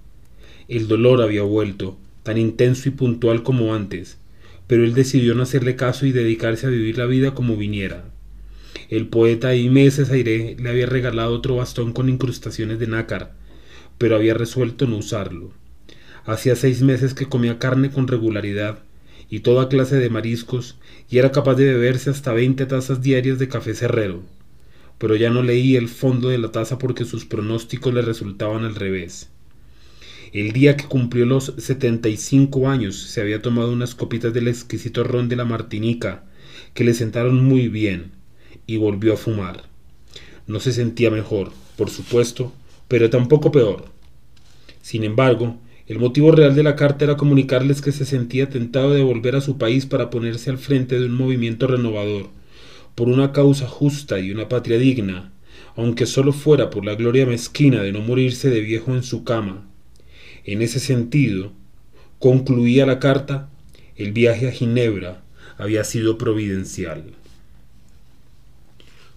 [0.66, 4.16] El dolor había vuelto, tan intenso y puntual como antes,
[4.66, 8.04] pero él decidió no hacerle caso y dedicarse a vivir la vida como viniera.
[8.88, 13.34] El poeta y meses aire le había regalado otro bastón con incrustaciones de nácar,
[13.98, 15.52] pero había resuelto no usarlo.
[16.24, 18.80] Hacía seis meses que comía carne con regularidad,
[19.28, 20.78] y toda clase de mariscos,
[21.10, 24.22] y era capaz de beberse hasta veinte tazas diarias de café cerrero.
[24.98, 28.74] Pero ya no leía el fondo de la taza porque sus pronósticos le resultaban al
[28.74, 29.30] revés.
[30.35, 34.49] El día que cumplió los setenta y cinco años se había tomado unas copitas del
[34.49, 36.24] exquisito ron de la Martinica,
[36.74, 38.11] que le sentaron muy bien,
[38.66, 39.62] y volvió a fumar.
[40.49, 42.53] No se sentía mejor, por supuesto,
[42.89, 43.85] pero tampoco peor.
[44.82, 45.57] Sin embargo,
[45.87, 49.41] el motivo real de la carta era comunicarles que se sentía tentado de volver a
[49.41, 52.30] su país para ponerse al frente de un movimiento renovador,
[52.97, 55.32] por una causa justa y una patria digna,
[55.76, 59.70] aunque solo fuera por la gloria mezquina de no morirse de viejo en su cama.
[60.45, 61.53] En ese sentido,
[62.18, 63.49] concluía la carta,
[63.97, 65.22] el viaje a Ginebra
[65.57, 67.14] había sido providencial.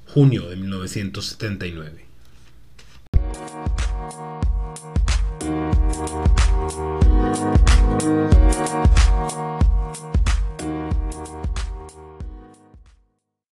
[0.05, 2.06] Junio de 1979.